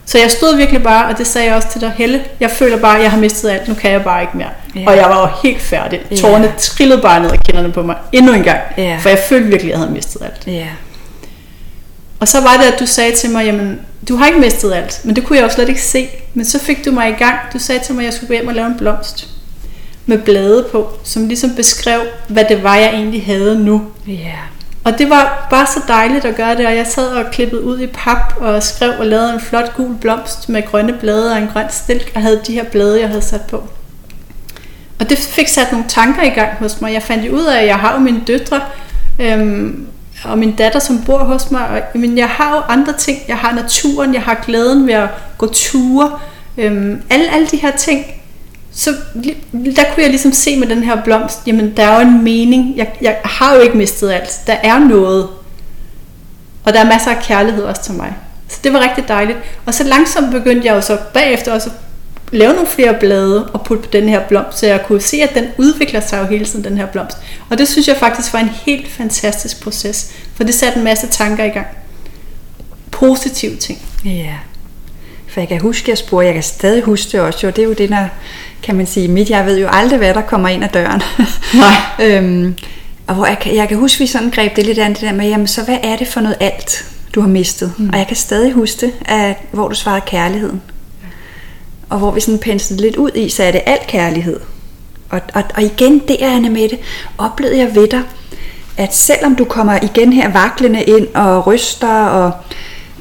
Så 0.08 0.18
jeg 0.18 0.30
stod 0.30 0.56
virkelig 0.56 0.82
bare, 0.82 1.06
og 1.06 1.18
det 1.18 1.26
sagde 1.26 1.46
jeg 1.48 1.56
også 1.56 1.68
til 1.72 1.80
dig, 1.80 1.92
Helle, 1.96 2.20
jeg 2.40 2.50
føler 2.50 2.76
bare, 2.78 2.96
at 2.96 3.02
jeg 3.02 3.10
har 3.10 3.18
mistet 3.18 3.50
alt, 3.50 3.68
nu 3.68 3.74
kan 3.74 3.90
jeg 3.90 4.04
bare 4.04 4.20
ikke 4.22 4.36
mere. 4.36 4.48
Ja. 4.76 4.84
Og 4.86 4.96
jeg 4.96 5.04
var 5.08 5.20
jo 5.20 5.28
helt 5.48 5.62
færdig. 5.62 6.00
Tårerne 6.20 6.52
trillede 6.58 7.02
bare 7.02 7.20
ned 7.20 7.30
ad 7.32 7.38
kinderne 7.38 7.72
på 7.72 7.82
mig 7.82 7.96
endnu 8.12 8.32
en 8.32 8.42
gang, 8.42 8.58
Ja. 8.76 8.96
for 9.00 9.08
jeg 9.08 9.18
følte 9.28 9.46
virkelig, 9.48 9.70
at 9.72 9.72
jeg 9.72 9.78
havde 9.78 9.92
mistet 9.92 10.22
alt. 10.22 10.42
Ja. 10.46 10.66
Og 12.20 12.28
så 12.28 12.40
var 12.40 12.56
det, 12.56 12.72
at 12.72 12.80
du 12.80 12.86
sagde 12.86 13.16
til 13.16 13.30
mig, 13.30 13.46
jamen, 13.46 13.80
du 14.08 14.16
har 14.16 14.26
ikke 14.26 14.40
mistet 14.40 14.72
alt, 14.72 15.00
men 15.04 15.16
det 15.16 15.24
kunne 15.24 15.38
jeg 15.38 15.44
jo 15.44 15.50
slet 15.50 15.68
ikke 15.68 15.82
se. 15.82 16.08
Men 16.34 16.44
så 16.44 16.58
fik 16.58 16.84
du 16.84 16.90
mig 16.90 17.08
i 17.08 17.12
gang. 17.12 17.38
Du 17.52 17.58
sagde 17.58 17.84
til 17.84 17.94
mig, 17.94 18.02
at 18.02 18.04
jeg 18.04 18.14
skulle 18.14 18.28
gå 18.28 18.34
hjem 18.34 18.48
og 18.48 18.54
lave 18.54 18.66
en 18.66 18.76
blomst 18.78 19.28
med 20.06 20.18
blade 20.18 20.66
på, 20.72 20.92
som 21.04 21.28
ligesom 21.28 21.54
beskrev, 21.54 22.00
hvad 22.28 22.44
det 22.48 22.62
var, 22.62 22.76
jeg 22.76 22.88
egentlig 22.88 23.26
havde 23.26 23.64
nu. 23.64 23.82
Ja. 24.06 24.38
Og 24.84 24.98
det 24.98 25.10
var 25.10 25.46
bare 25.50 25.66
så 25.66 25.80
dejligt 25.88 26.24
at 26.24 26.36
gøre 26.36 26.56
det, 26.56 26.66
og 26.66 26.76
jeg 26.76 26.86
sad 26.86 27.08
og 27.08 27.24
klippede 27.32 27.62
ud 27.62 27.80
i 27.80 27.86
pap 27.86 28.34
og 28.36 28.62
skrev 28.62 28.92
og 28.98 29.06
lavede 29.06 29.34
en 29.34 29.40
flot 29.40 29.76
gul 29.76 29.96
blomst 30.00 30.48
med 30.48 30.62
grønne 30.66 30.92
blade 30.92 31.32
og 31.32 31.38
en 31.38 31.48
grøn 31.52 31.66
stilk, 31.70 32.12
og 32.14 32.22
havde 32.22 32.40
de 32.46 32.52
her 32.52 32.64
blade, 32.64 33.00
jeg 33.00 33.08
havde 33.08 33.22
sat 33.22 33.40
på. 33.42 33.62
Og 34.98 35.10
det 35.10 35.18
fik 35.18 35.48
sat 35.48 35.72
nogle 35.72 35.86
tanker 35.88 36.22
i 36.22 36.28
gang 36.28 36.52
hos 36.58 36.80
mig. 36.80 36.92
Jeg 36.92 37.02
fandt 37.02 37.28
ud 37.28 37.44
af, 37.44 37.60
at 37.60 37.66
jeg 37.66 37.76
har 37.76 37.92
jo 37.92 37.98
mine 37.98 38.20
døtre, 38.26 38.60
øhm, 39.20 39.86
og 40.28 40.38
min 40.38 40.56
datter, 40.56 40.78
som 40.78 41.02
bor 41.02 41.18
hos 41.18 41.50
mig. 41.50 41.68
Og, 41.68 42.00
men 42.00 42.18
jeg 42.18 42.28
har 42.28 42.56
jo 42.56 42.62
andre 42.68 42.92
ting. 42.92 43.18
Jeg 43.28 43.36
har 43.36 43.54
naturen, 43.54 44.14
jeg 44.14 44.22
har 44.22 44.44
glæden 44.46 44.86
ved 44.86 44.94
at 44.94 45.08
gå 45.38 45.46
ture. 45.46 46.18
Øhm, 46.58 47.02
alle, 47.10 47.30
alle 47.34 47.46
de 47.46 47.56
her 47.56 47.76
ting. 47.76 48.06
Så 48.72 48.90
der 49.52 49.84
kunne 49.94 50.02
jeg 50.02 50.10
ligesom 50.10 50.32
se 50.32 50.56
med 50.56 50.66
den 50.68 50.82
her 50.82 51.02
blomst, 51.02 51.46
jamen 51.46 51.76
der 51.76 51.82
er 51.82 51.94
jo 51.94 52.08
en 52.08 52.24
mening. 52.24 52.76
Jeg, 52.76 52.92
jeg 53.00 53.16
har 53.24 53.54
jo 53.54 53.60
ikke 53.60 53.76
mistet 53.76 54.10
alt. 54.10 54.40
Der 54.46 54.52
er 54.52 54.78
noget. 54.78 55.28
Og 56.64 56.72
der 56.72 56.80
er 56.80 56.88
masser 56.88 57.10
af 57.10 57.22
kærlighed 57.22 57.64
også 57.64 57.82
til 57.82 57.94
mig. 57.94 58.14
Så 58.48 58.58
det 58.64 58.72
var 58.72 58.80
rigtig 58.80 59.08
dejligt. 59.08 59.38
Og 59.66 59.74
så 59.74 59.84
langsomt 59.84 60.30
begyndte 60.30 60.66
jeg 60.66 60.74
jo 60.74 60.80
så 60.80 60.98
bagefter 61.14 61.52
også 61.52 61.70
at 61.70 61.85
lave 62.32 62.52
nogle 62.52 62.68
flere 62.68 62.94
blade 63.00 63.46
og 63.46 63.64
putte 63.64 63.82
på 63.82 63.88
den 63.92 64.08
her 64.08 64.20
blomst, 64.20 64.58
så 64.58 64.66
jeg 64.66 64.82
kunne 64.86 65.00
se, 65.00 65.16
at 65.16 65.34
den 65.34 65.44
udvikler 65.58 66.00
sig 66.00 66.20
jo 66.20 66.26
hele 66.26 66.44
tiden, 66.44 66.64
den 66.64 66.76
her 66.76 66.86
blomst. 66.86 67.16
Og 67.50 67.58
det 67.58 67.68
synes 67.68 67.88
jeg 67.88 67.96
faktisk 67.96 68.32
var 68.32 68.38
en 68.38 68.50
helt 68.66 68.88
fantastisk 68.88 69.62
proces, 69.62 70.12
for 70.34 70.44
det 70.44 70.54
satte 70.54 70.78
en 70.78 70.84
masse 70.84 71.06
tanker 71.06 71.44
i 71.44 71.48
gang. 71.48 71.66
Positive 72.90 73.56
ting. 73.56 73.78
Ja. 74.04 74.34
For 75.28 75.40
jeg 75.40 75.48
kan 75.48 75.60
huske, 75.60 75.90
jeg 75.90 75.98
spurgte, 75.98 76.26
jeg 76.26 76.34
kan 76.34 76.42
stadig 76.42 76.82
huske 76.82 77.12
det 77.12 77.20
også, 77.20 77.46
jo. 77.46 77.50
det 77.50 77.62
er 77.62 77.66
jo 77.66 77.72
det, 77.72 77.88
der, 77.88 78.08
kan 78.62 78.74
man 78.74 78.86
sige, 78.86 79.08
mit, 79.08 79.30
jeg 79.30 79.46
ved 79.46 79.58
jo 79.58 79.68
aldrig, 79.72 79.98
hvad 79.98 80.14
der 80.14 80.20
kommer 80.20 80.48
ind 80.48 80.64
ad 80.64 80.68
døren. 80.68 81.02
Nej. 81.54 81.74
øhm, 82.06 82.54
og 83.06 83.14
hvor 83.14 83.26
jeg, 83.26 83.38
kan, 83.38 83.56
jeg 83.56 83.68
kan 83.68 83.76
huske, 83.76 83.98
vi 83.98 84.06
sådan 84.06 84.30
greb 84.30 84.56
det 84.56 84.66
lidt 84.66 84.78
an, 84.78 84.92
det 84.92 85.00
der 85.00 85.12
med, 85.12 85.28
jamen 85.28 85.46
så 85.46 85.62
hvad 85.62 85.78
er 85.82 85.96
det 85.96 86.08
for 86.08 86.20
noget 86.20 86.36
alt, 86.40 86.84
du 87.14 87.20
har 87.20 87.28
mistet? 87.28 87.72
Mm. 87.78 87.88
Og 87.88 87.98
jeg 87.98 88.06
kan 88.06 88.16
stadig 88.16 88.52
huske 88.52 88.86
det, 88.86 88.92
at, 89.04 89.36
hvor 89.50 89.68
du 89.68 89.74
svarede 89.74 90.02
kærligheden. 90.06 90.62
Og 91.88 91.98
hvor 91.98 92.10
vi 92.10 92.20
sådan 92.20 92.38
penslede 92.38 92.82
lidt 92.82 92.96
ud 92.96 93.10
i, 93.14 93.28
så 93.28 93.42
er 93.42 93.50
det 93.50 93.60
alt 93.66 93.86
kærlighed. 93.86 94.40
Og, 95.10 95.20
og, 95.34 95.42
og 95.54 95.62
igen, 95.62 95.98
det 95.98 96.24
er 96.24 96.30
Anne 96.30 96.50
Mette, 96.50 96.78
oplevede 97.18 97.58
jeg 97.58 97.74
ved 97.74 97.88
dig, 97.88 98.02
at 98.76 98.94
selvom 98.94 99.36
du 99.36 99.44
kommer 99.44 99.78
igen 99.82 100.12
her 100.12 100.32
vaklende 100.32 100.82
ind 100.82 101.06
og 101.14 101.46
ryster, 101.46 102.04
og 102.04 102.32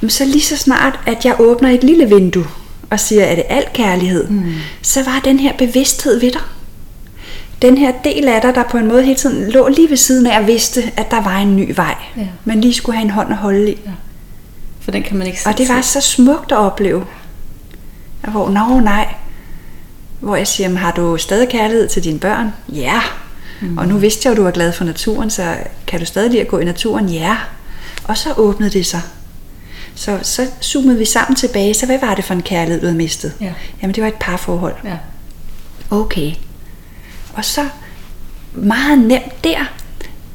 så 0.08 0.25
lige 0.25 0.42
så 0.42 0.58
snart, 0.58 1.00
at 1.06 1.25
jeg 1.25 1.36
åbner 1.39 1.70
et 1.70 1.84
lille 1.84 2.10
vindue 2.10 2.46
og 2.89 3.00
siger, 3.00 3.25
at 3.25 3.38
det 3.38 3.46
alt 3.50 3.74
kærlighed, 3.74 4.27
mm. 4.27 4.54
så 4.82 5.04
var 5.04 5.22
den 5.24 5.39
her 5.39 5.54
bevidsthed 5.58 6.20
ved 6.20 6.32
dig. 6.32 6.42
Den 7.62 7.77
her 7.77 7.92
del 8.04 8.27
af 8.27 8.42
dig, 8.42 8.56
der 8.56 8.63
på 8.63 8.77
en 8.77 8.88
måde 8.88 9.04
hele 9.04 9.15
tiden 9.15 9.51
lå 9.51 9.68
lige 9.68 9.89
ved 9.89 9.98
siden 9.98 10.27
af 10.27 10.39
og 10.39 10.48
vidste, 10.48 10.92
at 10.98 11.12
der 11.12 11.22
var 11.22 11.38
en 11.38 11.56
ny 11.56 11.75
vej. 11.75 11.96
Ja. 12.18 12.27
Man 12.46 12.62
lige 12.62 12.74
skulle 12.74 12.96
have 12.96 13.04
en 13.04 13.10
hånd 13.10 13.32
at 13.32 13.38
holde 13.38 13.72
i. 13.72 13.77
For 14.82 14.92
den 14.92 15.04
kan 15.04 15.18
man 15.18 15.27
ikke 15.27 15.39
Og 15.46 15.58
det 15.58 15.70
var 15.70 15.82
så 15.82 16.01
smukt 16.01 16.51
at 16.51 16.58
opleve. 16.58 17.06
Og 18.25 18.32
hvor, 18.32 18.50
nå 18.50 18.79
nej. 18.79 19.15
Hvor 20.20 20.36
jeg 20.36 20.48
siger, 20.48 20.70
"Men 20.70 20.77
har 20.77 20.91
du 20.91 21.17
stadig 21.17 21.50
kærlighed 21.50 21.88
til 21.88 22.03
dine 22.03 22.20
børn? 22.20 22.53
Ja. 22.74 23.01
Mm. 23.62 23.77
Og 23.77 23.88
nu 23.88 23.98
vidste 23.98 24.22
jeg 24.29 24.29
jo, 24.29 24.32
at 24.34 24.38
du 24.38 24.44
var 24.44 24.51
glad 24.51 24.74
for 24.74 24.84
naturen, 24.84 25.29
så 25.29 25.55
kan 25.88 26.00
du 26.00 26.05
stadig 26.05 26.29
lide 26.32 26.41
at 26.41 26.48
gå 26.48 26.60
i 26.60 26.65
naturen? 26.65 27.10
Ja. 27.10 27.38
Og 28.03 28.17
så 28.17 28.29
åbnede 28.38 28.70
det 28.72 28.86
sig. 28.86 29.01
Så, 29.96 30.20
så 30.22 30.48
zoomede 30.63 30.98
vi 30.98 31.05
sammen 31.05 31.36
tilbage, 31.36 31.74
så 31.74 31.86
hvad 31.86 32.00
var 32.00 32.15
det 32.15 32.25
for 32.25 32.34
en 32.34 32.41
kærlighed, 32.41 32.82
du 32.82 32.86
havde 32.86 32.98
mistet? 32.98 33.34
Ja. 33.41 33.53
Jamen 33.82 33.96
det 33.96 34.01
var 34.03 34.08
et 34.08 34.15
parforhold. 34.20 34.75
Ja. 34.84 34.98
Okay. 35.91 36.32
Og 37.34 37.46
så 37.46 37.67
meget 38.53 39.00
nemt 39.00 39.44
der 39.44 39.58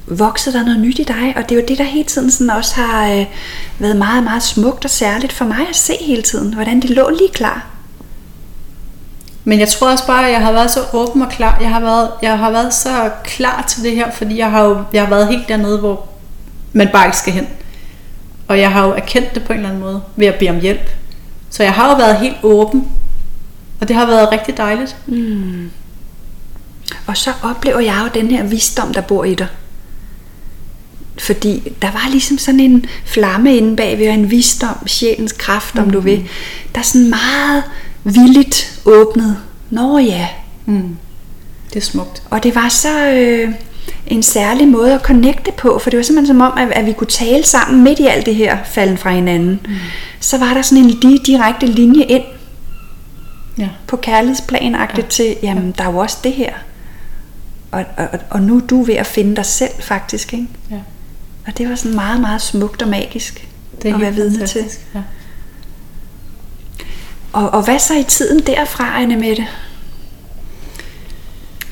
voksede 0.06 0.59
der 0.59 0.64
noget 0.64 0.80
nyt 0.80 0.99
i 0.99 1.02
dig, 1.04 1.32
og 1.37 1.49
det 1.49 1.56
er 1.56 1.61
jo 1.61 1.66
det, 1.68 1.78
der 1.78 1.85
hele 1.85 2.04
tiden 2.04 2.30
sådan 2.30 2.50
også 2.50 2.75
har 2.75 3.09
øh, 3.12 3.26
været 3.78 3.97
meget, 3.97 4.25
meget 4.25 4.42
smukt 4.42 4.85
og 4.85 4.90
særligt 4.90 5.32
for 5.32 5.44
mig 5.44 5.68
at 5.68 5.76
se 5.76 5.92
hele 6.00 6.23
tiden, 6.23 6.54
hvordan 6.54 6.80
det 6.82 6.90
lå 6.90 7.09
lige 7.11 7.30
klar. 7.32 7.66
Men 9.44 9.61
jeg 9.61 9.68
tror 9.68 9.90
også 9.90 10.06
bare, 10.06 10.26
at 10.26 10.32
jeg 10.32 10.42
har 10.42 10.52
været 10.52 10.70
så 10.70 10.80
åben 10.92 11.23
og 11.23 11.30
klar. 11.30 11.59
Jeg 11.61 11.70
har 11.70 11.80
været, 11.80 12.11
jeg 12.23 12.38
har 12.38 12.50
været 12.50 12.75
så 12.75 13.11
klar 13.25 13.64
til 13.68 13.82
det 13.82 13.94
her, 13.94 14.11
fordi 14.11 14.38
jeg 14.38 14.50
har 14.50 14.64
jo 14.64 14.85
jeg 14.92 15.02
har 15.02 15.11
været 15.11 15.28
helt 15.28 15.49
dernede, 15.49 15.78
hvor 15.78 16.09
man 16.73 16.88
bare 16.92 17.06
ikke 17.06 17.18
skal 17.18 17.32
hen. 17.32 17.47
Og 18.49 18.59
jeg 18.59 18.73
har 18.73 18.87
jo 18.87 18.92
erkendt 18.92 19.35
det 19.35 19.44
på 19.44 19.52
en 19.52 19.59
eller 19.59 19.68
anden 19.68 19.82
måde, 19.82 20.02
ved 20.16 20.26
at 20.26 20.35
bede 20.35 20.50
om 20.50 20.61
hjælp. 20.61 20.90
Så 21.50 21.62
jeg 21.62 21.73
har 21.73 21.90
jo 21.90 21.97
været 21.97 22.16
helt 22.16 22.37
åben, 22.42 22.88
og 23.80 23.88
det 23.88 23.97
har 23.97 24.06
været 24.06 24.32
rigtig 24.32 24.56
dejligt. 24.56 24.97
Og 27.06 27.16
så 27.16 27.32
oplever 27.42 27.80
jeg 27.80 28.02
jo 28.02 28.20
den 28.20 28.30
her 28.30 28.44
visdom, 28.44 28.94
der 28.94 29.00
bor 29.00 29.25
i 29.25 29.35
dig. 29.35 29.47
Fordi 31.18 31.73
der 31.82 31.90
var 31.90 32.09
ligesom 32.11 32.38
sådan 32.38 32.61
en 32.61 32.87
flamme 33.04 33.56
inde 33.56 33.76
bagved, 33.76 34.09
og 34.09 34.14
en 34.14 34.30
visdom, 34.30 34.87
sjælens 34.87 35.32
kraft, 35.32 35.78
om 35.78 35.85
mm. 35.85 35.90
du 35.90 36.00
vil, 36.00 36.28
der 36.75 36.82
sådan 36.82 37.11
meget 37.11 37.64
villigt 38.04 38.69
åbnede. 38.84 39.37
Nå 39.70 39.99
ja, 39.99 40.28
Mm. 40.66 40.96
Det 41.68 41.76
er 41.76 41.80
smukt. 41.80 42.22
Og 42.30 42.42
det 42.42 42.54
var 42.54 42.68
så 42.68 43.10
øh, 43.10 43.52
en 44.06 44.22
særlig 44.22 44.68
måde 44.68 44.94
at 44.94 45.00
connecte 45.00 45.52
på, 45.52 45.78
for 45.78 45.90
det 45.90 45.96
var 45.96 46.02
simpelthen 46.02 46.26
som 46.26 46.40
om, 46.40 46.58
at, 46.58 46.70
at 46.72 46.87
vi 46.87 46.92
kunne 46.92 47.06
tale 47.06 47.44
sammen 47.44 47.84
midt 47.84 47.99
i 47.99 48.06
alt 48.06 48.26
det 48.26 48.34
her 48.34 48.58
falden 48.64 48.99
fra 48.99 49.10
hinanden. 49.10 49.60
Mm. 49.68 49.75
Så 50.20 50.38
var 50.38 50.54
der 50.54 50.62
sådan 50.62 50.84
en 50.84 50.90
lige 50.90 51.18
direkte 51.26 51.66
linje 51.66 52.04
ind 52.04 52.22
Ja. 53.58 53.68
på 53.87 53.96
kærlighedsplan 53.96 54.72
ja. 54.96 55.02
til, 55.08 55.37
jamen 55.42 55.75
der 55.78 55.84
er 55.84 55.92
jo 55.92 55.99
også 55.99 56.16
det 56.25 56.32
her. 56.32 56.52
Og, 57.72 57.84
og, 57.96 58.08
og 58.30 58.42
nu 58.42 58.56
er 58.56 58.60
du 58.60 58.82
ved 58.82 58.94
at 58.94 59.06
finde 59.06 59.37
dig 59.37 59.44
selv 59.46 59.70
faktisk, 59.80 60.32
ikke? 60.32 60.46
ja. 60.70 60.76
Og 61.46 61.58
det 61.58 61.68
var 61.68 61.75
sådan 61.75 61.94
meget, 61.94 62.20
meget 62.20 62.42
smukt 62.42 62.82
og 62.82 62.88
magisk 62.88 63.49
Det 63.82 63.90
er 63.90 63.94
at 63.94 64.00
være 64.00 64.14
vidne 64.14 64.30
til. 64.30 64.38
fantastisk. 64.49 64.87
Ja. 64.94 65.00
Og, 67.32 67.50
og 67.50 67.62
hvad 67.62 67.78
så 67.78 67.94
i 67.94 68.02
tiden 68.02 68.46
derfra, 68.46 69.00
Anne 69.02 69.16
Mette? 69.16 69.46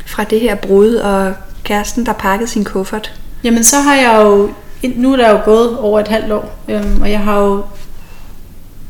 Fra 0.06 0.24
det 0.24 0.40
her 0.40 0.54
brud 0.54 0.94
og 0.94 1.34
kæresten, 1.64 2.06
der 2.06 2.12
pakkede 2.12 2.50
sin 2.50 2.64
kuffert. 2.64 3.14
Jamen 3.44 3.64
så 3.64 3.80
har 3.80 3.94
jeg 3.94 4.22
jo, 4.22 4.50
nu 4.96 5.12
er 5.12 5.16
der 5.16 5.30
jo 5.30 5.40
gået 5.44 5.78
over 5.78 6.00
et 6.00 6.08
halvt 6.08 6.32
år, 6.32 6.58
øhm, 6.68 7.00
og 7.00 7.10
jeg 7.10 7.20
har 7.20 7.40
jo 7.40 7.64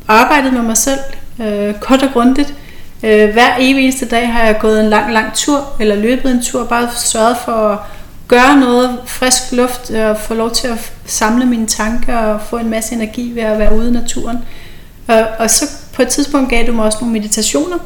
arbejdet 0.09 0.53
med 0.53 0.63
mig 0.63 0.77
selv, 0.77 1.01
øh, 1.41 1.75
kort 1.81 2.03
og 2.03 2.13
grundigt. 2.13 2.55
Øh, 3.03 3.33
hver 3.33 3.55
evig 3.59 3.83
eneste 3.83 4.07
dag 4.09 4.33
har 4.33 4.43
jeg 4.43 4.59
gået 4.61 4.81
en 4.81 4.91
lang, 4.91 5.13
lang 5.13 5.35
tur, 5.35 5.73
eller 5.81 5.95
løbet 5.95 6.31
en 6.31 6.43
tur, 6.43 6.65
bare 6.65 6.89
sørget 6.97 7.37
for 7.45 7.53
at 7.53 7.79
gøre 8.29 8.57
noget, 8.57 8.99
frisk 9.07 9.53
luft, 9.53 9.91
og 9.91 10.17
få 10.21 10.35
lov 10.35 10.51
til 10.51 10.69
at 10.69 10.93
samle 11.07 11.47
mine 11.47 11.67
tanker 11.67 12.17
og 12.17 12.41
få 12.43 12.57
en 12.57 12.71
masse 12.71 12.95
energi 12.95 13.35
ved 13.35 13.43
at 13.43 13.59
være 13.59 13.77
ude 13.77 13.89
i 13.89 13.93
naturen. 13.93 14.39
Og, 15.07 15.27
og 15.39 15.51
så 15.51 15.67
på 15.99 16.03
et 16.03 16.09
tidspunkt 16.09 16.51
gav 16.51 16.67
du 16.67 16.73
mig 16.73 16.85
også 16.85 16.99
nogle 17.01 17.13
meditationer, 17.13 17.79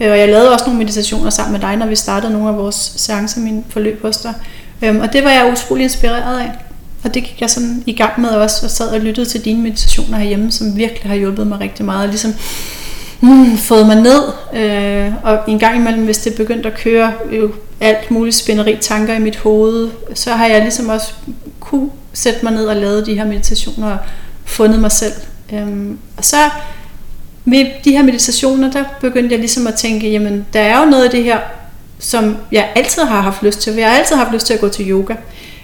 Øh, 0.00 0.10
Og 0.10 0.18
jeg 0.18 0.28
lavede 0.28 0.52
også 0.52 0.64
nogle 0.64 0.78
meditationer 0.78 1.30
sammen 1.30 1.52
med 1.52 1.60
dig, 1.60 1.76
når 1.76 1.86
vi 1.86 1.96
startede 1.96 2.32
nogle 2.32 2.48
af 2.48 2.56
vores 2.56 2.92
seancer, 2.96 3.40
min 3.40 3.64
forløb 3.68 4.02
hos 4.02 4.16
dig. 4.16 4.34
Øhm, 4.82 5.00
og 5.00 5.12
det 5.12 5.24
var 5.24 5.30
jeg 5.30 5.52
utrolig 5.52 5.84
inspireret 5.84 6.40
af. 6.40 6.50
Og 7.04 7.14
det 7.14 7.24
gik 7.24 7.40
jeg 7.40 7.50
sådan 7.50 7.82
i 7.86 7.92
gang 7.92 8.20
med 8.20 8.28
også, 8.28 8.66
og 8.66 8.70
sad 8.70 8.88
og 8.88 9.00
lyttede 9.00 9.26
til 9.26 9.44
dine 9.44 9.62
meditationer 9.62 10.18
herhjemme, 10.18 10.52
som 10.52 10.76
virkelig 10.76 11.10
har 11.10 11.16
hjulpet 11.16 11.46
mig 11.46 11.60
rigtig 11.60 11.84
meget. 11.84 12.02
Og 12.02 12.08
ligesom 12.08 12.34
mm, 13.20 13.56
fået 13.56 13.86
mig 13.86 13.96
ned, 13.96 14.22
øh, 14.54 15.12
og 15.22 15.38
en 15.48 15.58
gang 15.58 15.76
imellem, 15.76 16.04
hvis 16.04 16.18
det 16.18 16.34
begyndte 16.34 16.68
at 16.68 16.78
køre 16.78 17.12
jo 17.32 17.52
alt 17.80 18.10
muligt 18.10 18.36
spænderi 18.36 18.78
tanker 18.80 19.14
i 19.14 19.20
mit 19.20 19.36
hoved, 19.36 19.90
så 20.14 20.30
har 20.30 20.46
jeg 20.46 20.60
ligesom 20.60 20.88
også 20.88 21.12
kunne 21.60 21.90
sætte 22.12 22.40
mig 22.42 22.52
ned 22.52 22.66
og 22.66 22.76
lave 22.76 23.04
de 23.04 23.14
her 23.14 23.24
meditationer 23.24 23.90
og 23.90 23.98
fundet 24.44 24.80
mig 24.80 24.92
selv. 24.92 25.12
Øhm, 25.52 25.98
og 26.16 26.24
så 26.24 26.36
med 27.44 27.66
de 27.84 27.92
her 27.92 28.02
meditationer, 28.02 28.70
der 28.70 28.84
begyndte 29.00 29.32
jeg 29.32 29.38
ligesom 29.38 29.66
at 29.66 29.74
tænke, 29.74 30.10
jamen 30.10 30.46
der 30.52 30.60
er 30.60 30.80
jo 30.80 30.90
noget 30.90 31.04
af 31.04 31.10
det 31.10 31.24
her, 31.24 31.38
som 31.98 32.36
jeg 32.52 32.68
altid 32.74 33.02
har 33.02 33.20
haft 33.20 33.42
lyst 33.42 33.60
til. 33.60 33.74
Jeg 33.74 33.90
har 33.90 33.98
altid 33.98 34.16
haft 34.16 34.32
lyst 34.32 34.46
til 34.46 34.54
at 34.54 34.60
gå 34.60 34.68
til 34.68 34.90
yoga, 34.90 35.14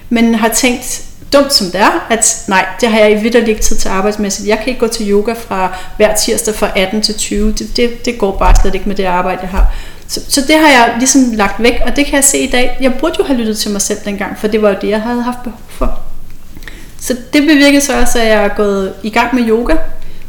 men 0.09 0.35
har 0.35 0.47
tænkt, 0.47 1.05
dumt 1.33 1.53
som 1.53 1.67
det 1.71 1.81
er, 1.81 2.07
at 2.09 2.43
nej, 2.47 2.65
det 2.81 2.89
har 2.89 2.99
jeg 2.99 3.11
i 3.11 3.15
vidt 3.15 3.35
ikke 3.35 3.61
tid 3.61 3.75
til 3.75 3.89
arbejdsmæssigt. 3.89 4.47
Jeg 4.47 4.57
kan 4.57 4.67
ikke 4.67 4.79
gå 4.79 4.87
til 4.87 5.11
yoga 5.11 5.33
fra 5.33 5.77
hver 5.97 6.15
tirsdag 6.15 6.55
fra 6.55 6.69
18 6.75 7.01
til 7.01 7.15
20. 7.15 7.51
Det, 7.51 7.77
det, 7.77 8.05
det 8.05 8.17
går 8.17 8.37
bare 8.37 8.55
slet 8.61 8.75
ikke 8.75 8.87
med 8.87 8.95
det 8.95 9.03
arbejde, 9.03 9.39
jeg 9.41 9.49
har. 9.49 9.73
Så, 10.07 10.21
så 10.29 10.41
det 10.41 10.55
har 10.55 10.69
jeg 10.69 10.95
ligesom 10.97 11.21
lagt 11.31 11.63
væk, 11.63 11.73
og 11.85 11.95
det 11.95 12.05
kan 12.05 12.15
jeg 12.15 12.23
se 12.23 12.37
i 12.37 12.49
dag. 12.49 12.77
Jeg 12.81 12.93
burde 12.99 13.15
jo 13.19 13.23
have 13.23 13.39
lyttet 13.39 13.57
til 13.57 13.71
mig 13.71 13.81
selv 13.81 13.99
dengang, 14.05 14.39
for 14.39 14.47
det 14.47 14.61
var 14.61 14.69
jo 14.69 14.75
det, 14.81 14.89
jeg 14.89 15.01
havde 15.01 15.21
haft 15.21 15.43
behov 15.43 15.59
for. 15.69 15.99
Så 16.99 17.15
det 17.33 17.41
bevirkede 17.41 17.81
så 17.81 17.99
også, 17.99 18.19
at 18.19 18.27
jeg 18.27 18.43
er 18.43 18.47
gået 18.47 18.93
i 19.03 19.09
gang 19.09 19.35
med 19.35 19.49
yoga, 19.49 19.75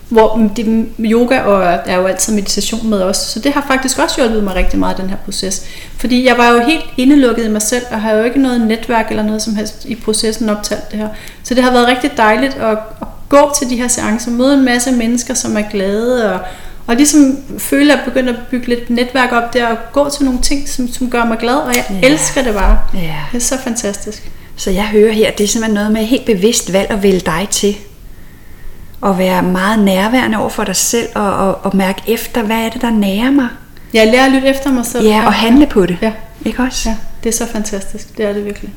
hvor 0.09 0.51
det, 0.57 0.87
yoga 1.01 1.41
og 1.41 1.81
er 1.87 1.97
jo 1.97 2.07
altid 2.07 2.35
meditation 2.35 2.91
med 2.91 3.03
os. 3.03 3.17
Så 3.17 3.41
det 3.41 3.53
har 3.53 3.65
faktisk 3.69 3.99
også 3.99 4.21
hjulpet 4.21 4.45
mig 4.45 4.55
rigtig 4.55 4.79
meget 4.79 4.99
i 4.99 5.03
den 5.03 5.11
her 5.11 5.17
proces. 5.17 5.67
Fordi 5.99 6.27
jeg 6.27 6.39
var 6.39 6.51
jo 6.51 6.59
helt 6.59 6.85
indelukket 6.97 7.45
i 7.45 7.49
mig 7.49 7.63
selv, 7.63 7.83
og 7.91 8.01
har 8.01 8.13
jo 8.13 8.25
ikke 8.25 8.43
noget 8.43 8.61
netværk 8.61 9.07
eller 9.11 9.23
noget 9.23 9.43
som 9.43 9.57
helst 9.57 9.85
i 9.85 9.95
processen 9.95 10.49
optalt 10.49 10.91
det 10.91 10.99
her. 10.99 11.09
Så 11.43 11.55
det 11.55 11.63
har 11.63 11.71
været 11.71 11.89
rigtig 11.89 12.11
dejligt 12.17 12.55
at, 12.55 12.71
at 12.71 13.07
gå 13.29 13.53
til 13.59 13.71
de 13.71 13.77
her 13.77 13.89
seancer, 13.89 14.31
møde 14.31 14.55
en 14.55 14.65
masse 14.65 14.93
mennesker, 14.93 15.35
som 15.35 15.57
er 15.57 15.63
glade, 15.71 16.35
og, 16.35 16.41
og 16.87 16.97
ligesom 16.97 17.39
føle, 17.59 17.93
at 17.93 17.99
jeg 17.99 18.05
begynder 18.05 18.33
at 18.33 18.39
bygge 18.51 18.69
lidt 18.69 18.91
netværk 18.91 19.33
op 19.33 19.55
der, 19.55 19.67
og 19.67 19.77
gå 19.93 20.09
til 20.11 20.25
nogle 20.25 20.41
ting, 20.41 20.69
som, 20.69 20.89
som 20.89 21.11
gør 21.11 21.25
mig 21.25 21.39
glad, 21.39 21.57
og 21.57 21.75
jeg 21.75 21.85
ja. 22.03 22.09
elsker 22.09 22.43
det 22.43 22.55
bare. 22.55 22.79
Ja. 22.95 23.17
Det 23.33 23.39
er 23.39 23.45
så 23.45 23.59
fantastisk. 23.65 24.31
Så 24.57 24.71
jeg 24.71 24.85
hører 24.85 25.13
her, 25.13 25.31
det 25.31 25.45
er 25.45 25.49
simpelthen 25.49 25.75
noget 25.75 25.93
med 25.93 26.05
helt 26.05 26.25
bevidst 26.27 26.73
valg 26.73 26.91
at 26.91 27.03
vælge 27.03 27.21
dig 27.21 27.49
til 27.51 27.77
at 29.05 29.19
være 29.19 29.43
meget 29.43 29.79
nærværende 29.79 30.38
over 30.38 30.49
for 30.49 30.65
dig 30.65 30.76
selv 30.76 31.09
og, 31.15 31.37
og, 31.37 31.65
og 31.65 31.76
mærke 31.76 32.03
efter, 32.09 32.43
hvad 32.43 32.57
er 32.57 32.69
det, 32.69 32.83
der 32.83 32.91
nærer 32.91 33.31
mig. 33.31 33.49
Jeg 33.95 34.07
lærer 34.07 34.26
at 34.26 34.33
lytte 34.33 34.49
efter 34.49 34.73
mig 34.73 34.87
selv. 34.87 35.07
Ja, 35.07 35.26
og 35.26 35.33
handle 35.33 35.67
på 35.67 35.87
det. 35.87 35.99
Ja. 36.03 36.12
Ikke 36.45 36.62
også? 36.62 36.88
Ja, 36.88 36.97
det 37.25 37.29
er 37.29 37.37
så 37.37 37.47
fantastisk. 37.53 38.17
Det 38.17 38.25
er 38.25 38.33
det 38.33 38.45
virkelig. 38.45 38.73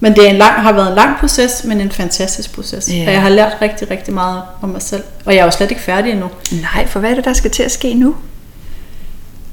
Men 0.00 0.16
det 0.16 0.26
er 0.26 0.30
en 0.30 0.36
lang, 0.36 0.62
har 0.62 0.72
været 0.72 0.88
en 0.88 0.94
lang 0.94 1.16
proces, 1.18 1.64
men 1.64 1.80
en 1.80 1.90
fantastisk 1.90 2.54
proces. 2.54 2.88
Ja. 2.88 3.06
Og 3.06 3.12
jeg 3.12 3.22
har 3.22 3.28
lært 3.28 3.56
rigtig, 3.62 3.90
rigtig 3.90 4.14
meget 4.14 4.42
om 4.62 4.68
mig 4.68 4.82
selv. 4.82 5.02
Og 5.24 5.34
jeg 5.34 5.40
er 5.40 5.44
jo 5.44 5.50
slet 5.50 5.70
ikke 5.70 5.82
færdig 5.82 6.12
endnu. 6.12 6.28
Nej, 6.52 6.86
for 6.86 7.00
hvad 7.00 7.10
er 7.10 7.14
det, 7.14 7.24
der 7.24 7.32
skal 7.32 7.50
til 7.50 7.62
at 7.62 7.70
ske 7.70 7.94
nu? 7.94 8.14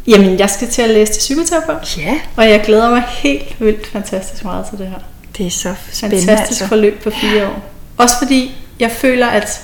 Jamen, 0.08 0.40
jeg 0.40 0.50
skal 0.50 0.68
til 0.68 0.82
at 0.82 0.90
læse 0.90 1.14
til 1.14 1.20
psykoterapeut. 1.20 1.98
Ja. 1.98 2.16
Og 2.36 2.50
jeg 2.50 2.62
glæder 2.66 2.90
mig 2.90 3.04
helt 3.08 3.56
vildt 3.60 3.88
fantastisk 3.88 4.44
meget 4.44 4.66
til 4.70 4.78
det 4.78 4.88
her. 4.88 5.00
Det 5.38 5.46
er 5.46 5.52
så 5.52 5.74
spændende. 5.92 6.26
Fantastisk 6.26 6.62
altså. 6.62 6.68
forløb 6.68 7.04
på 7.04 7.10
fire 7.10 7.48
år. 7.48 7.64
Også 7.98 8.16
fordi 8.18 8.56
jeg 8.80 8.92
føler, 8.92 9.28
at 9.28 9.62